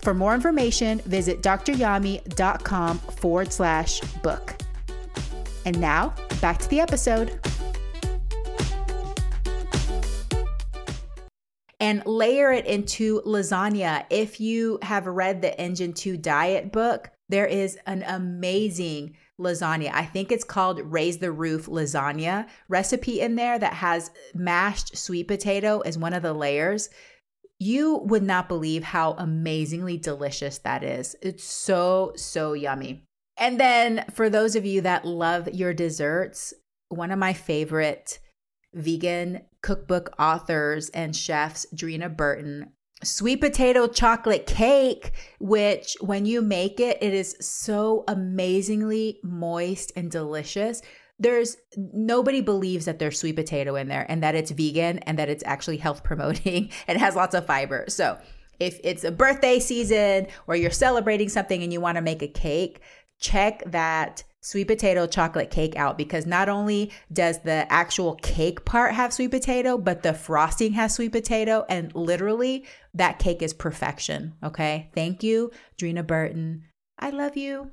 For 0.00 0.14
more 0.14 0.34
information, 0.34 1.00
visit 1.00 1.42
dryami.com 1.42 2.98
forward 2.98 3.52
slash 3.52 4.00
book. 4.22 4.54
And 5.66 5.80
now, 5.80 6.14
back 6.40 6.58
to 6.58 6.68
the 6.68 6.80
episode. 6.80 7.40
And 11.80 12.04
layer 12.06 12.52
it 12.52 12.66
into 12.66 13.22
lasagna. 13.22 14.04
If 14.10 14.40
you 14.40 14.78
have 14.82 15.06
read 15.06 15.42
the 15.42 15.58
Engine 15.60 15.92
2 15.92 16.16
diet 16.16 16.72
book, 16.72 17.10
there 17.28 17.46
is 17.46 17.78
an 17.86 18.02
amazing 18.06 19.16
lasagna. 19.40 19.90
I 19.92 20.04
think 20.04 20.32
it's 20.32 20.44
called 20.44 20.80
Raise 20.80 21.18
the 21.18 21.30
Roof 21.30 21.66
lasagna 21.66 22.48
recipe 22.68 23.20
in 23.20 23.36
there 23.36 23.58
that 23.58 23.74
has 23.74 24.10
mashed 24.34 24.96
sweet 24.96 25.28
potato 25.28 25.80
as 25.80 25.96
one 25.96 26.14
of 26.14 26.22
the 26.22 26.32
layers. 26.32 26.88
You 27.60 27.98
would 28.04 28.22
not 28.22 28.48
believe 28.48 28.82
how 28.82 29.12
amazingly 29.12 29.96
delicious 29.96 30.58
that 30.58 30.82
is. 30.82 31.16
It's 31.22 31.44
so, 31.44 32.12
so 32.16 32.52
yummy. 32.52 33.04
And 33.36 33.60
then 33.60 34.04
for 34.12 34.28
those 34.28 34.56
of 34.56 34.66
you 34.66 34.80
that 34.80 35.04
love 35.04 35.48
your 35.48 35.72
desserts, 35.72 36.54
one 36.88 37.12
of 37.12 37.18
my 37.18 37.32
favorite 37.32 38.18
vegan 38.74 39.42
cookbook 39.68 40.14
authors 40.18 40.88
and 40.90 41.14
chefs, 41.14 41.66
Dreena 41.74 42.16
Burton, 42.16 42.72
sweet 43.04 43.38
potato 43.38 43.86
chocolate 43.86 44.46
cake, 44.46 45.12
which 45.40 45.94
when 46.00 46.24
you 46.24 46.40
make 46.40 46.80
it, 46.80 46.96
it 47.02 47.12
is 47.12 47.36
so 47.38 48.02
amazingly 48.08 49.20
moist 49.22 49.92
and 49.94 50.10
delicious. 50.10 50.80
There's 51.18 51.58
nobody 51.76 52.40
believes 52.40 52.86
that 52.86 52.98
there's 52.98 53.18
sweet 53.18 53.36
potato 53.36 53.76
in 53.76 53.88
there 53.88 54.06
and 54.08 54.22
that 54.22 54.34
it's 54.34 54.52
vegan 54.52 55.00
and 55.00 55.18
that 55.18 55.28
it's 55.28 55.44
actually 55.44 55.76
health 55.76 56.02
promoting 56.02 56.70
and 56.88 56.98
has 56.98 57.14
lots 57.14 57.34
of 57.34 57.44
fiber. 57.44 57.84
So, 57.88 58.18
if 58.58 58.80
it's 58.82 59.04
a 59.04 59.12
birthday 59.12 59.58
season 59.58 60.28
or 60.46 60.56
you're 60.56 60.70
celebrating 60.70 61.28
something 61.28 61.62
and 61.62 61.74
you 61.74 61.80
want 61.82 61.96
to 61.96 62.02
make 62.02 62.22
a 62.22 62.26
cake, 62.26 62.80
check 63.20 63.62
that 63.66 64.24
sweet 64.48 64.66
potato 64.66 65.06
chocolate 65.06 65.50
cake 65.50 65.76
out 65.76 65.98
because 65.98 66.24
not 66.24 66.48
only 66.48 66.90
does 67.12 67.40
the 67.40 67.70
actual 67.70 68.14
cake 68.16 68.64
part 68.64 68.94
have 68.94 69.12
sweet 69.12 69.30
potato, 69.30 69.76
but 69.76 70.02
the 70.02 70.14
frosting 70.14 70.72
has 70.72 70.94
sweet 70.94 71.12
potato. 71.12 71.66
And 71.68 71.94
literally, 71.94 72.64
that 72.94 73.18
cake 73.18 73.42
is 73.42 73.52
perfection. 73.52 74.34
Okay. 74.42 74.90
Thank 74.94 75.22
you, 75.22 75.50
Dreena 75.78 76.06
Burton. 76.06 76.64
I 76.98 77.10
love 77.10 77.36
you. 77.36 77.70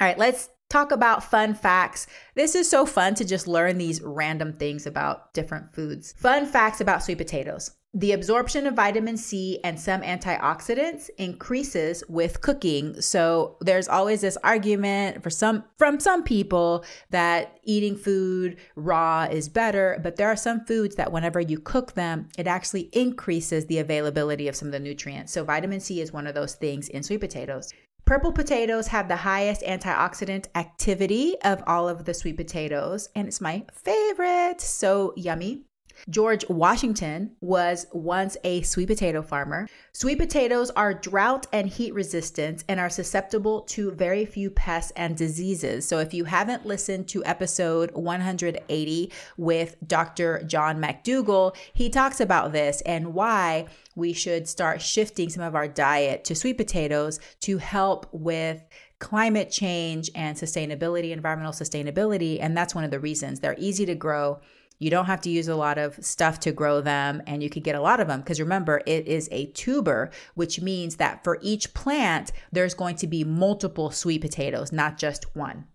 All 0.00 0.06
right, 0.06 0.18
let's 0.18 0.48
talk 0.70 0.92
about 0.92 1.24
fun 1.24 1.54
facts. 1.54 2.06
This 2.34 2.54
is 2.54 2.70
so 2.70 2.86
fun 2.86 3.14
to 3.16 3.24
just 3.24 3.46
learn 3.46 3.76
these 3.76 4.00
random 4.00 4.54
things 4.54 4.86
about 4.86 5.34
different 5.34 5.74
foods. 5.74 6.14
Fun 6.16 6.46
facts 6.46 6.80
about 6.80 7.02
sweet 7.02 7.18
potatoes. 7.18 7.72
The 7.94 8.12
absorption 8.12 8.66
of 8.66 8.74
vitamin 8.74 9.16
C 9.16 9.60
and 9.64 9.80
some 9.80 10.02
antioxidants 10.02 11.08
increases 11.16 12.04
with 12.06 12.42
cooking. 12.42 13.00
So 13.00 13.56
there's 13.62 13.88
always 13.88 14.20
this 14.20 14.36
argument 14.44 15.22
for 15.22 15.30
some 15.30 15.64
from 15.78 15.98
some 15.98 16.22
people 16.22 16.84
that 17.08 17.58
eating 17.64 17.96
food 17.96 18.58
raw 18.76 19.26
is 19.30 19.48
better, 19.48 19.98
but 20.02 20.16
there 20.16 20.28
are 20.28 20.36
some 20.36 20.66
foods 20.66 20.96
that 20.96 21.12
whenever 21.12 21.40
you 21.40 21.58
cook 21.58 21.94
them, 21.94 22.28
it 22.36 22.46
actually 22.46 22.90
increases 22.92 23.64
the 23.66 23.78
availability 23.78 24.48
of 24.48 24.54
some 24.54 24.68
of 24.68 24.72
the 24.72 24.80
nutrients. 24.80 25.32
So 25.32 25.42
vitamin 25.42 25.80
C 25.80 26.02
is 26.02 26.12
one 26.12 26.26
of 26.26 26.34
those 26.34 26.56
things 26.56 26.88
in 26.88 27.02
sweet 27.02 27.20
potatoes. 27.20 27.72
Purple 28.04 28.32
potatoes 28.32 28.86
have 28.88 29.08
the 29.08 29.16
highest 29.16 29.62
antioxidant 29.62 30.46
activity 30.54 31.36
of 31.42 31.62
all 31.66 31.88
of 31.88 32.04
the 32.04 32.14
sweet 32.14 32.36
potatoes, 32.36 33.08
and 33.14 33.28
it's 33.28 33.40
my 33.40 33.64
favorite. 33.72 34.60
So 34.60 35.14
yummy. 35.16 35.67
George 36.08 36.44
Washington 36.48 37.32
was 37.40 37.86
once 37.92 38.36
a 38.44 38.62
sweet 38.62 38.88
potato 38.88 39.22
farmer. 39.22 39.68
Sweet 39.92 40.18
potatoes 40.18 40.70
are 40.70 40.94
drought 40.94 41.46
and 41.52 41.68
heat 41.68 41.94
resistant 41.94 42.64
and 42.68 42.78
are 42.80 42.90
susceptible 42.90 43.62
to 43.62 43.90
very 43.90 44.24
few 44.24 44.50
pests 44.50 44.92
and 44.96 45.16
diseases. 45.16 45.86
So, 45.86 45.98
if 45.98 46.14
you 46.14 46.24
haven't 46.24 46.66
listened 46.66 47.08
to 47.08 47.24
episode 47.24 47.90
180 47.92 49.12
with 49.36 49.76
Dr. 49.86 50.42
John 50.44 50.80
McDougall, 50.80 51.56
he 51.72 51.90
talks 51.90 52.20
about 52.20 52.52
this 52.52 52.80
and 52.82 53.14
why 53.14 53.66
we 53.94 54.12
should 54.12 54.48
start 54.48 54.80
shifting 54.80 55.28
some 55.28 55.42
of 55.42 55.54
our 55.54 55.68
diet 55.68 56.24
to 56.24 56.34
sweet 56.34 56.56
potatoes 56.56 57.18
to 57.40 57.58
help 57.58 58.06
with 58.12 58.62
climate 58.98 59.50
change 59.50 60.10
and 60.14 60.36
sustainability, 60.36 61.10
environmental 61.10 61.52
sustainability. 61.52 62.38
And 62.40 62.56
that's 62.56 62.74
one 62.74 62.84
of 62.84 62.90
the 62.90 63.00
reasons 63.00 63.40
they're 63.40 63.56
easy 63.58 63.86
to 63.86 63.94
grow 63.94 64.40
you 64.78 64.90
don't 64.90 65.06
have 65.06 65.20
to 65.22 65.30
use 65.30 65.48
a 65.48 65.56
lot 65.56 65.78
of 65.78 66.02
stuff 66.04 66.40
to 66.40 66.52
grow 66.52 66.80
them, 66.80 67.22
and 67.26 67.42
you 67.42 67.50
could 67.50 67.64
get 67.64 67.74
a 67.74 67.80
lot 67.80 68.00
of 68.00 68.08
them 68.08 68.20
because 68.20 68.40
remember, 68.40 68.80
it 68.86 69.06
is 69.06 69.28
a 69.32 69.46
tuber, 69.46 70.10
which 70.34 70.60
means 70.60 70.96
that 70.96 71.24
for 71.24 71.38
each 71.42 71.74
plant, 71.74 72.32
there's 72.52 72.74
going 72.74 72.96
to 72.96 73.06
be 73.06 73.24
multiple 73.24 73.90
sweet 73.90 74.20
potatoes, 74.20 74.72
not 74.72 74.98
just 74.98 75.34
one. 75.34 75.66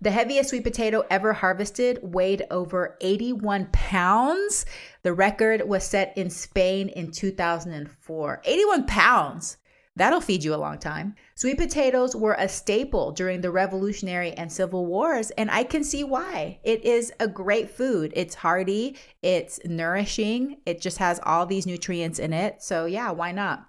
The 0.00 0.10
heaviest 0.10 0.50
sweet 0.50 0.64
potato 0.64 1.04
ever 1.10 1.32
harvested 1.32 1.98
weighed 2.02 2.44
over 2.50 2.96
81 3.00 3.68
pounds. 3.72 4.66
The 5.02 5.12
record 5.12 5.68
was 5.68 5.84
set 5.84 6.16
in 6.16 6.30
Spain 6.30 6.88
in 6.88 7.10
2004. 7.10 8.42
81 8.44 8.86
pounds. 8.86 9.56
That'll 9.96 10.22
feed 10.22 10.42
you 10.42 10.54
a 10.54 10.56
long 10.56 10.78
time. 10.78 11.14
Sweet 11.34 11.58
potatoes 11.58 12.16
were 12.16 12.36
a 12.38 12.48
staple 12.48 13.12
during 13.12 13.42
the 13.42 13.50
Revolutionary 13.50 14.32
and 14.32 14.50
Civil 14.50 14.86
Wars, 14.86 15.30
and 15.32 15.50
I 15.50 15.64
can 15.64 15.84
see 15.84 16.02
why. 16.02 16.60
It 16.64 16.84
is 16.84 17.12
a 17.20 17.28
great 17.28 17.68
food. 17.68 18.12
It's 18.16 18.34
hearty, 18.34 18.96
it's 19.20 19.60
nourishing, 19.66 20.58
it 20.64 20.80
just 20.80 20.96
has 20.96 21.20
all 21.24 21.44
these 21.44 21.66
nutrients 21.66 22.18
in 22.18 22.32
it. 22.32 22.62
So, 22.62 22.86
yeah, 22.86 23.10
why 23.10 23.32
not? 23.32 23.66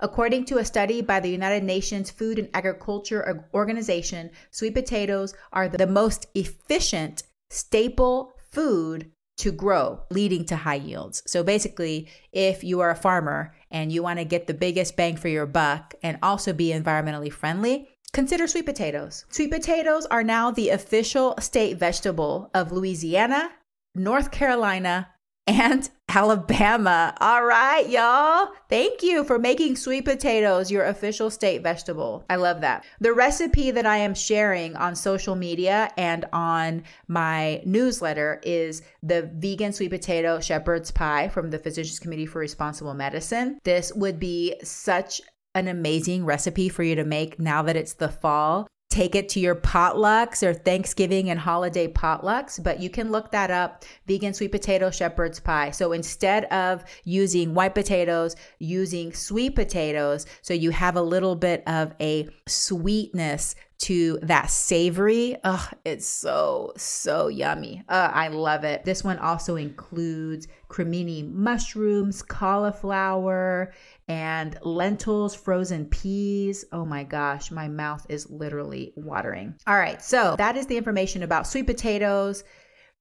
According 0.00 0.44
to 0.46 0.58
a 0.58 0.64
study 0.64 1.02
by 1.02 1.18
the 1.18 1.30
United 1.30 1.64
Nations 1.64 2.08
Food 2.08 2.38
and 2.38 2.48
Agriculture 2.54 3.48
Organization, 3.52 4.30
sweet 4.52 4.74
potatoes 4.74 5.34
are 5.52 5.68
the 5.68 5.88
most 5.88 6.26
efficient 6.36 7.24
staple 7.50 8.32
food 8.52 9.10
to 9.38 9.52
grow, 9.52 10.00
leading 10.10 10.44
to 10.46 10.56
high 10.56 10.74
yields. 10.74 11.22
So 11.26 11.42
basically, 11.42 12.08
if 12.32 12.62
you 12.62 12.80
are 12.80 12.90
a 12.90 12.96
farmer 12.96 13.54
and 13.70 13.90
you 13.90 14.02
want 14.02 14.18
to 14.18 14.24
get 14.24 14.46
the 14.46 14.54
biggest 14.54 14.96
bang 14.96 15.16
for 15.16 15.28
your 15.28 15.46
buck 15.46 15.94
and 16.02 16.18
also 16.22 16.52
be 16.52 16.72
environmentally 16.72 17.32
friendly, 17.32 17.88
consider 18.12 18.46
sweet 18.46 18.66
potatoes. 18.66 19.24
Sweet 19.30 19.50
potatoes 19.50 20.06
are 20.06 20.24
now 20.24 20.50
the 20.50 20.70
official 20.70 21.34
state 21.38 21.78
vegetable 21.78 22.50
of 22.54 22.72
Louisiana, 22.72 23.50
North 23.94 24.30
Carolina, 24.30 25.08
and 25.48 25.88
Alabama. 26.10 27.14
All 27.20 27.44
right, 27.44 27.88
y'all. 27.88 28.50
Thank 28.68 29.02
you 29.02 29.24
for 29.24 29.38
making 29.38 29.76
sweet 29.76 30.04
potatoes 30.04 30.70
your 30.70 30.84
official 30.84 31.30
state 31.30 31.62
vegetable. 31.62 32.24
I 32.28 32.36
love 32.36 32.60
that. 32.60 32.84
The 33.00 33.12
recipe 33.12 33.70
that 33.70 33.86
I 33.86 33.98
am 33.98 34.14
sharing 34.14 34.76
on 34.76 34.94
social 34.94 35.34
media 35.34 35.90
and 35.96 36.26
on 36.32 36.84
my 37.08 37.62
newsletter 37.64 38.40
is 38.42 38.82
the 39.02 39.30
vegan 39.34 39.72
sweet 39.72 39.90
potato 39.90 40.38
shepherd's 40.40 40.90
pie 40.90 41.28
from 41.28 41.50
the 41.50 41.58
Physicians 41.58 41.98
Committee 41.98 42.26
for 42.26 42.40
Responsible 42.40 42.94
Medicine. 42.94 43.58
This 43.64 43.92
would 43.94 44.20
be 44.20 44.54
such 44.62 45.20
an 45.54 45.66
amazing 45.66 46.24
recipe 46.24 46.68
for 46.68 46.82
you 46.82 46.94
to 46.94 47.04
make 47.04 47.40
now 47.40 47.62
that 47.62 47.76
it's 47.76 47.94
the 47.94 48.08
fall 48.08 48.68
take 48.90 49.14
it 49.14 49.28
to 49.28 49.40
your 49.40 49.54
potlucks 49.54 50.42
or 50.42 50.54
Thanksgiving 50.54 51.28
and 51.30 51.38
holiday 51.38 51.86
potlucks, 51.86 52.62
but 52.62 52.80
you 52.80 52.88
can 52.88 53.10
look 53.10 53.30
that 53.32 53.50
up 53.50 53.84
vegan 54.06 54.32
sweet 54.32 54.50
potato 54.50 54.90
shepherd's 54.90 55.40
pie. 55.40 55.70
So 55.70 55.92
instead 55.92 56.44
of 56.44 56.84
using 57.04 57.54
white 57.54 57.74
potatoes, 57.74 58.34
using 58.58 59.12
sweet 59.12 59.54
potatoes, 59.54 60.26
so 60.40 60.54
you 60.54 60.70
have 60.70 60.96
a 60.96 61.02
little 61.02 61.36
bit 61.36 61.62
of 61.66 61.94
a 62.00 62.28
sweetness 62.46 63.54
to 63.78 64.18
that 64.22 64.50
savory. 64.50 65.36
Oh, 65.44 65.68
it's 65.84 66.06
so, 66.06 66.72
so 66.76 67.28
yummy. 67.28 67.84
Uh, 67.88 68.10
I 68.12 68.28
love 68.28 68.64
it. 68.64 68.84
This 68.84 69.04
one 69.04 69.18
also 69.18 69.54
includes 69.54 70.48
cremini 70.68 71.30
mushrooms, 71.32 72.22
cauliflower, 72.22 73.72
and 74.08 74.58
lentils, 74.62 75.34
frozen 75.34 75.84
peas. 75.86 76.64
Oh 76.72 76.84
my 76.84 77.04
gosh, 77.04 77.50
my 77.50 77.68
mouth 77.68 78.06
is 78.08 78.28
literally 78.30 78.92
watering. 78.96 79.54
All 79.66 79.76
right, 79.76 80.02
so 80.02 80.34
that 80.38 80.56
is 80.56 80.66
the 80.66 80.78
information 80.78 81.22
about 81.22 81.46
sweet 81.46 81.66
potatoes. 81.66 82.42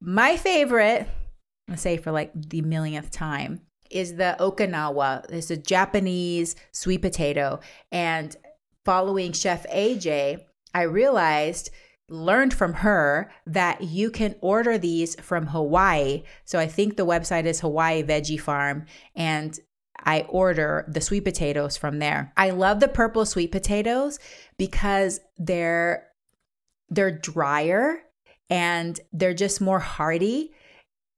My 0.02 0.36
favorite, 0.36 1.08
I 1.70 1.76
say 1.76 1.98
for 1.98 2.12
like 2.12 2.32
the 2.36 2.62
millionth 2.62 3.10
time, 3.10 3.62
is 3.90 4.16
the 4.16 4.36
Okinawa. 4.40 5.32
It's 5.32 5.50
a 5.50 5.58
Japanese 5.58 6.56
sweet 6.74 7.02
potato. 7.02 7.62
And 7.92 8.36
following 8.84 9.32
Chef 9.32 9.66
AJ, 9.70 10.42
I 10.74 10.84
realized 10.84 11.70
learned 12.10 12.54
from 12.54 12.74
her 12.74 13.30
that 13.46 13.84
you 13.84 14.10
can 14.10 14.36
order 14.42 14.78
these 14.78 15.20
from 15.20 15.48
Hawaii. 15.48 16.24
So 16.46 16.58
I 16.58 16.68
think 16.68 16.96
the 16.96 17.06
website 17.06 17.46
is 17.46 17.60
Hawaii 17.60 18.04
Veggie 18.04 18.40
Farm 18.40 18.86
and 19.16 19.60
I 20.04 20.22
order 20.30 20.86
the 20.88 21.02
sweet 21.02 21.24
potatoes 21.24 21.78
from 21.78 22.00
there. 22.00 22.34
I 22.38 22.52
love 22.52 22.80
the 22.80 22.88
purple 22.88 23.26
sweet 23.26 23.52
potatoes 23.52 24.20
because 24.58 25.20
they're 25.38 26.08
they're 26.90 27.12
drier 27.12 28.04
and 28.50 29.00
they're 29.12 29.34
just 29.34 29.60
more 29.60 29.80
hearty 29.80 30.52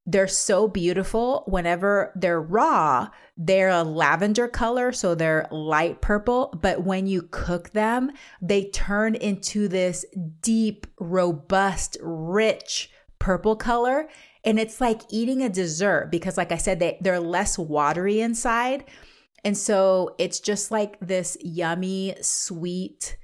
they're 0.10 0.28
so 0.28 0.68
beautiful 0.68 1.44
whenever 1.46 2.12
they're 2.15 2.42
raw. 2.42 3.10
They're 3.38 3.70
a 3.70 3.84
lavender 3.84 4.48
color, 4.48 4.92
so 4.92 5.13
they're 5.13 5.48
light 5.52 6.02
purple. 6.02 6.52
But 6.60 6.84
when 6.84 7.06
you 7.06 7.28
cook 7.30 7.70
them, 7.72 8.12
they 8.42 8.65
turn 8.72 9.13
into 9.13 9.68
this 9.68 10.06
deep, 10.42 10.88
robust, 11.00 11.96
rich 12.02 12.89
purple 13.20 13.56
color. 13.56 14.10
And 14.50 14.60
it's 14.60 14.82
like 14.82 15.02
eating 15.10 15.44
a 15.44 15.50
dessert 15.50 16.08
because, 16.10 16.36
like 16.36 16.52
I 16.52 16.58
said, 16.58 16.80
they, 16.80 16.98
they're 17.02 17.20
less 17.20 17.60
watery 17.60 18.20
inside. 18.20 18.84
And 19.46 19.56
so 19.56 20.16
it's 20.18 20.40
just 20.40 20.72
like 20.72 20.98
this 21.02 21.38
yummy, 21.40 22.16
sweet, 22.22 23.16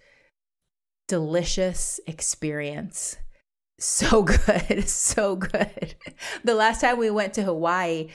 delicious 1.08 2.00
experience 2.06 3.18
so 3.80 4.22
good, 4.46 4.88
so 4.88 5.36
good. 5.36 5.96
The 6.44 6.54
last 6.54 6.82
time 6.82 7.00
we 7.00 7.10
went 7.10 7.34
to 7.34 7.44
Hawaii, 7.44 8.10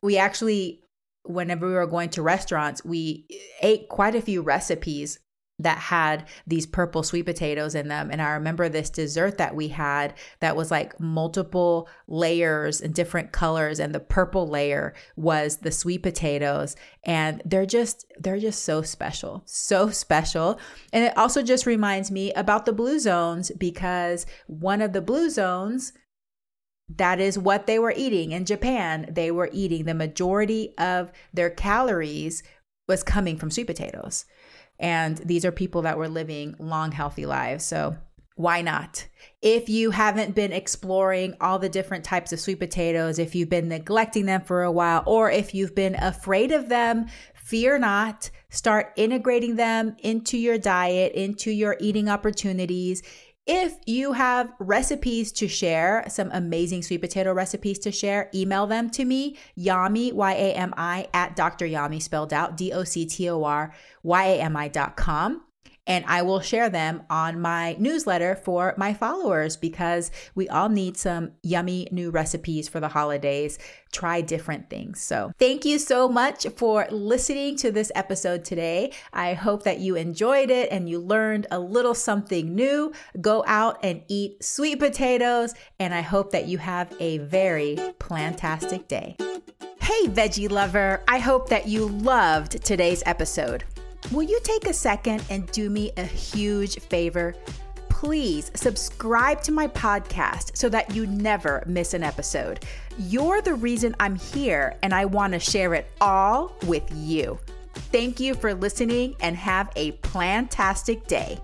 we 0.00 0.16
actually, 0.16 0.84
whenever 1.24 1.66
we 1.66 1.74
were 1.74 1.86
going 1.88 2.10
to 2.10 2.22
restaurants, 2.22 2.84
we 2.84 3.26
ate 3.60 3.88
quite 3.88 4.14
a 4.14 4.22
few 4.22 4.40
recipes 4.40 5.18
that 5.62 5.78
had 5.78 6.26
these 6.46 6.66
purple 6.66 7.02
sweet 7.02 7.24
potatoes 7.24 7.74
in 7.74 7.88
them. 7.88 8.10
And 8.10 8.20
I 8.20 8.32
remember 8.32 8.68
this 8.68 8.90
dessert 8.90 9.38
that 9.38 9.54
we 9.54 9.68
had 9.68 10.14
that 10.40 10.56
was 10.56 10.70
like 10.70 10.98
multiple 11.00 11.88
layers 12.06 12.80
and 12.80 12.94
different 12.94 13.32
colors. 13.32 13.78
And 13.78 13.94
the 13.94 14.00
purple 14.00 14.46
layer 14.46 14.94
was 15.16 15.58
the 15.58 15.72
sweet 15.72 16.02
potatoes. 16.02 16.76
And 17.04 17.42
they're 17.44 17.66
just, 17.66 18.06
they're 18.18 18.38
just 18.38 18.64
so 18.64 18.82
special, 18.82 19.42
so 19.46 19.90
special. 19.90 20.58
And 20.92 21.04
it 21.04 21.16
also 21.16 21.42
just 21.42 21.66
reminds 21.66 22.10
me 22.10 22.32
about 22.34 22.66
the 22.66 22.72
blue 22.72 22.98
zones 22.98 23.50
because 23.58 24.26
one 24.46 24.80
of 24.80 24.92
the 24.92 25.02
blue 25.02 25.30
zones 25.30 25.92
that 26.96 27.20
is 27.20 27.38
what 27.38 27.66
they 27.66 27.78
were 27.78 27.94
eating 27.96 28.32
in 28.32 28.44
Japan. 28.44 29.06
They 29.10 29.30
were 29.30 29.48
eating 29.52 29.84
the 29.84 29.94
majority 29.94 30.74
of 30.76 31.10
their 31.32 31.48
calories 31.48 32.42
was 32.88 33.02
coming 33.02 33.36
from 33.36 33.50
sweet 33.50 33.66
potatoes. 33.66 34.24
And 34.78 35.18
these 35.18 35.44
are 35.44 35.52
people 35.52 35.82
that 35.82 35.98
were 35.98 36.08
living 36.08 36.54
long, 36.58 36.92
healthy 36.92 37.26
lives. 37.26 37.64
So 37.64 37.96
why 38.34 38.62
not? 38.62 39.06
If 39.42 39.68
you 39.68 39.90
haven't 39.90 40.34
been 40.34 40.52
exploring 40.52 41.34
all 41.40 41.58
the 41.58 41.68
different 41.68 42.04
types 42.04 42.32
of 42.32 42.40
sweet 42.40 42.58
potatoes, 42.58 43.18
if 43.18 43.34
you've 43.34 43.50
been 43.50 43.68
neglecting 43.68 44.26
them 44.26 44.40
for 44.40 44.62
a 44.62 44.72
while, 44.72 45.02
or 45.06 45.30
if 45.30 45.54
you've 45.54 45.74
been 45.74 45.94
afraid 45.96 46.50
of 46.50 46.68
them, 46.68 47.06
fear 47.34 47.78
not. 47.78 48.30
Start 48.50 48.92
integrating 48.96 49.56
them 49.56 49.96
into 49.98 50.38
your 50.38 50.58
diet, 50.58 51.12
into 51.12 51.50
your 51.50 51.76
eating 51.80 52.08
opportunities. 52.08 53.02
If 53.44 53.74
you 53.86 54.12
have 54.12 54.52
recipes 54.60 55.32
to 55.32 55.48
share, 55.48 56.04
some 56.08 56.30
amazing 56.32 56.82
sweet 56.82 57.00
potato 57.00 57.32
recipes 57.32 57.80
to 57.80 57.90
share, 57.90 58.30
email 58.32 58.68
them 58.68 58.88
to 58.90 59.04
me, 59.04 59.36
Yami, 59.58 60.12
Y 60.12 60.32
A 60.32 60.54
M 60.54 60.72
I, 60.76 61.08
at 61.12 61.34
Dr. 61.34 61.66
Yami, 61.66 62.00
spelled 62.00 62.32
out, 62.32 62.56
D 62.56 62.72
O 62.72 62.84
C 62.84 63.04
T 63.04 63.28
O 63.28 63.42
R 63.42 63.74
Y 64.04 64.24
A 64.24 64.40
M 64.40 64.56
I 64.56 64.68
dot 64.68 64.96
com 64.96 65.42
and 65.86 66.04
I 66.06 66.22
will 66.22 66.40
share 66.40 66.68
them 66.68 67.02
on 67.10 67.40
my 67.40 67.76
newsletter 67.78 68.36
for 68.36 68.74
my 68.76 68.94
followers 68.94 69.56
because 69.56 70.10
we 70.34 70.48
all 70.48 70.68
need 70.68 70.96
some 70.96 71.32
yummy 71.42 71.88
new 71.90 72.10
recipes 72.10 72.68
for 72.68 72.80
the 72.80 72.88
holidays. 72.88 73.58
Try 73.90 74.20
different 74.20 74.70
things. 74.70 75.00
So, 75.00 75.32
thank 75.38 75.64
you 75.64 75.78
so 75.78 76.08
much 76.08 76.46
for 76.56 76.86
listening 76.90 77.56
to 77.56 77.70
this 77.70 77.92
episode 77.94 78.44
today. 78.44 78.92
I 79.12 79.34
hope 79.34 79.64
that 79.64 79.80
you 79.80 79.96
enjoyed 79.96 80.50
it 80.50 80.70
and 80.70 80.88
you 80.88 80.98
learned 80.98 81.46
a 81.50 81.58
little 81.58 81.94
something 81.94 82.54
new. 82.54 82.92
Go 83.20 83.44
out 83.46 83.78
and 83.82 84.02
eat 84.08 84.42
sweet 84.42 84.78
potatoes, 84.78 85.54
and 85.78 85.94
I 85.94 86.00
hope 86.00 86.30
that 86.32 86.46
you 86.46 86.58
have 86.58 86.94
a 87.00 87.18
very 87.18 87.76
plantastic 87.98 88.88
day. 88.88 89.16
Hey, 89.80 90.06
veggie 90.06 90.50
lover, 90.50 91.02
I 91.08 91.18
hope 91.18 91.48
that 91.48 91.66
you 91.66 91.86
loved 91.88 92.64
today's 92.64 93.02
episode. 93.04 93.64
Will 94.10 94.22
you 94.22 94.40
take 94.42 94.66
a 94.66 94.74
second 94.74 95.24
and 95.30 95.50
do 95.52 95.70
me 95.70 95.92
a 95.96 96.04
huge 96.04 96.80
favor? 96.80 97.34
Please 97.88 98.50
subscribe 98.54 99.42
to 99.42 99.52
my 99.52 99.68
podcast 99.68 100.56
so 100.56 100.68
that 100.68 100.94
you 100.94 101.06
never 101.06 101.62
miss 101.66 101.94
an 101.94 102.02
episode. 102.02 102.64
You're 102.98 103.40
the 103.40 103.54
reason 103.54 103.94
I'm 104.00 104.16
here, 104.16 104.74
and 104.82 104.92
I 104.92 105.04
want 105.04 105.32
to 105.34 105.38
share 105.38 105.72
it 105.74 105.86
all 106.00 106.52
with 106.66 106.82
you. 106.92 107.38
Thank 107.74 108.20
you 108.20 108.34
for 108.34 108.54
listening 108.54 109.14
and 109.20 109.36
have 109.36 109.70
a 109.76 109.92
plantastic 109.92 111.06
day. 111.06 111.38